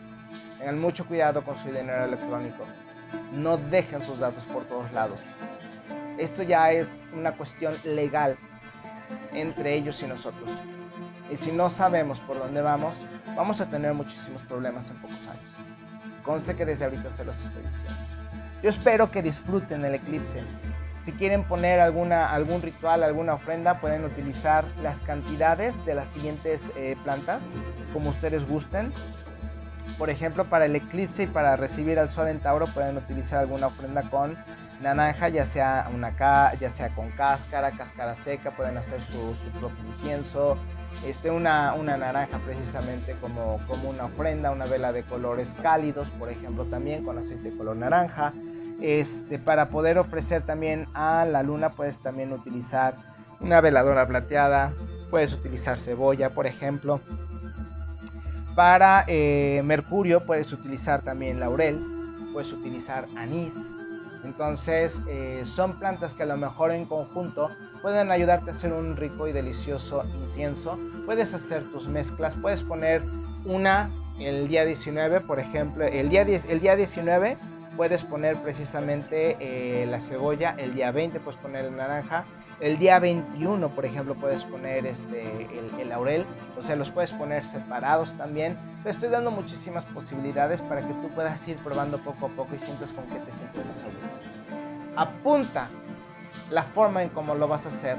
[0.58, 2.64] Tengan mucho cuidado con su dinero electrónico.
[3.32, 5.18] No dejen sus datos por todos lados.
[6.18, 8.36] Esto ya es una cuestión legal
[9.32, 10.48] entre ellos y nosotros.
[11.32, 12.94] Y si no sabemos por dónde vamos,
[13.36, 15.44] vamos a tener muchísimos problemas en pocos años.
[16.24, 18.00] Conste que desde ahorita se los estoy diciendo.
[18.62, 20.40] Yo espero que disfruten el eclipse.
[21.04, 26.62] Si quieren poner alguna, algún ritual, alguna ofrenda, pueden utilizar las cantidades de las siguientes
[26.76, 27.48] eh, plantas,
[27.92, 28.90] como ustedes gusten.
[29.98, 33.66] Por ejemplo, para el eclipse y para recibir al sol en Tauro pueden utilizar alguna
[33.66, 34.34] ofrenda con
[34.80, 36.14] naranja, ya sea, una,
[36.54, 40.56] ya sea con cáscara, cáscara seca, pueden hacer su, su propio incienso,
[41.04, 46.30] este, una, una naranja precisamente como, como una ofrenda, una vela de colores cálidos, por
[46.30, 48.32] ejemplo, también con aceite de color naranja.
[48.80, 52.94] Este, para poder ofrecer también a la luna puedes también utilizar
[53.40, 54.72] una veladora plateada,
[55.10, 57.00] puedes utilizar cebolla, por ejemplo.
[58.54, 61.78] Para eh, Mercurio puedes utilizar también laurel,
[62.32, 63.54] puedes utilizar anís.
[64.24, 67.50] Entonces eh, son plantas que a lo mejor en conjunto
[67.82, 70.78] pueden ayudarte a hacer un rico y delicioso incienso.
[71.06, 73.02] Puedes hacer tus mezclas, puedes poner
[73.44, 77.36] una el día 19, por ejemplo, el día, el día 19
[77.76, 82.24] puedes poner precisamente eh, la cebolla, el día 20 puedes poner la naranja
[82.60, 85.48] El día 21, por ejemplo, puedes poner este,
[85.80, 86.24] el, laurel,
[86.58, 88.56] o sea, los puedes poner separados también.
[88.82, 92.64] Te estoy dando muchísimas posibilidades para que tú puedas ir probando poco a poco y
[92.64, 95.68] sientes con qué te sientes más Apunta
[96.50, 97.96] la forma en cómo lo vas a hacer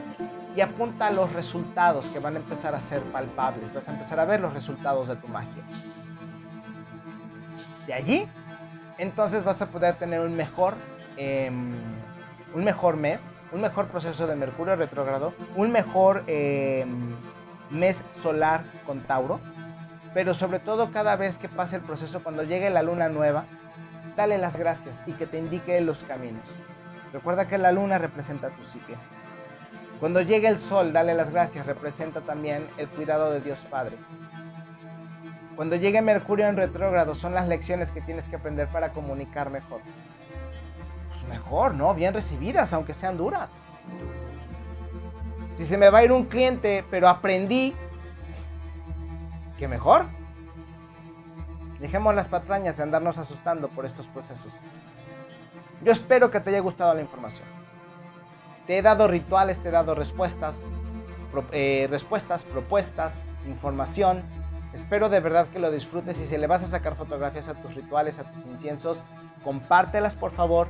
[0.56, 3.74] y apunta los resultados que van a empezar a ser palpables.
[3.74, 5.64] Vas a empezar a ver los resultados de tu magia.
[7.88, 8.28] De allí,
[8.98, 10.76] entonces vas a poder tener un mejor,
[11.18, 11.74] em,
[12.54, 13.20] un mejor mes
[13.52, 17.16] un mejor proceso de Mercurio retrógrado, un mejor em,
[17.70, 19.40] mes solar con Tauro,
[20.14, 23.46] pero sobre todo cada vez que pase el proceso, cuando llegue la luna nueva,
[24.16, 26.44] dale las gracias y que te indique los caminos.
[27.14, 28.96] Recuerda que la luna representa tu psique.
[30.00, 33.96] Cuando llegue el sol, dale las gracias, representa también el cuidado de Dios Padre.
[35.56, 39.80] Cuando llegue Mercurio en retrógrado, son las lecciones que tienes que aprender para comunicar mejor
[41.30, 41.94] mejor, ¿no?
[41.94, 43.50] Bien recibidas, aunque sean duras.
[45.58, 47.74] Si se me va a ir un cliente, pero aprendí,
[49.58, 50.06] que mejor.
[51.80, 54.54] Dejemos las patrañas de andarnos asustando por estos procesos.
[55.84, 57.48] Yo espero que te haya gustado la información.
[58.66, 60.58] Te he dado rituales, te he dado respuestas,
[61.52, 64.24] eh, respuestas, propuestas, información.
[64.74, 67.76] Espero de verdad que lo disfrutes y si le vas a sacar fotografías a tus
[67.76, 69.02] rituales, a tus inciensos,
[69.44, 70.68] compártelas por favor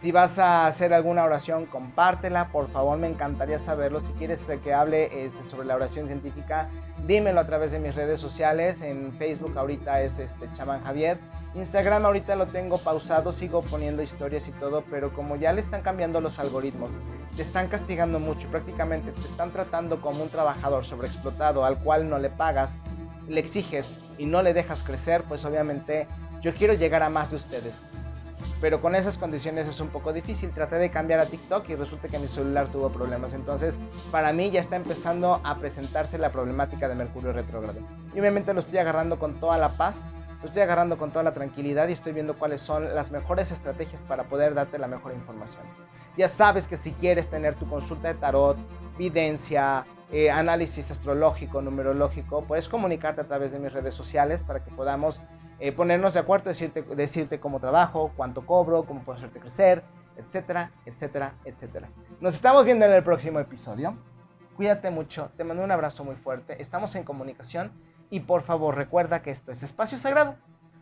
[0.00, 4.00] si vas a hacer alguna oración, compártela, por favor, me encantaría saberlo.
[4.00, 6.70] Si quieres que hable este, sobre la oración científica,
[7.06, 8.80] dímelo a través de mis redes sociales.
[8.80, 11.18] En Facebook ahorita es este, Chamán Javier.
[11.54, 15.82] Instagram ahorita lo tengo pausado, sigo poniendo historias y todo, pero como ya le están
[15.82, 16.90] cambiando los algoritmos,
[17.36, 22.18] te están castigando mucho, prácticamente te están tratando como un trabajador sobreexplotado al cual no
[22.18, 22.76] le pagas,
[23.28, 26.06] le exiges y no le dejas crecer, pues obviamente
[26.40, 27.82] yo quiero llegar a más de ustedes
[28.60, 30.50] pero con esas condiciones es un poco difícil.
[30.50, 33.32] Traté de cambiar a TikTok y resulta que mi celular tuvo problemas.
[33.32, 33.76] Entonces,
[34.10, 37.80] para mí ya está empezando a presentarse la problemática de Mercurio retrógrado.
[38.14, 40.02] Y obviamente lo estoy agarrando con toda la paz,
[40.40, 44.02] lo estoy agarrando con toda la tranquilidad y estoy viendo cuáles son las mejores estrategias
[44.02, 45.62] para poder darte la mejor información.
[46.16, 48.56] Ya sabes que si quieres tener tu consulta de tarot,
[48.98, 54.70] videncia, eh, análisis astrológico, numerológico, puedes comunicarte a través de mis redes sociales para que
[54.72, 55.20] podamos
[55.60, 59.82] eh, ponernos de acuerdo, decirte, decirte cómo trabajo, cuánto cobro, cómo puedo hacerte crecer,
[60.16, 61.88] etcétera, etcétera, etcétera.
[62.20, 63.96] Nos estamos viendo en el próximo episodio.
[64.56, 67.72] Cuídate mucho, te mando un abrazo muy fuerte, estamos en comunicación
[68.10, 70.36] y por favor recuerda que esto es Espacio Sagrado.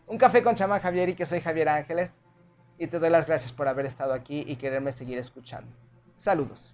[0.07, 2.19] Un café con chamán Javier y que soy Javier Ángeles
[2.77, 5.71] y te doy las gracias por haber estado aquí y quererme seguir escuchando.
[6.17, 6.73] Saludos.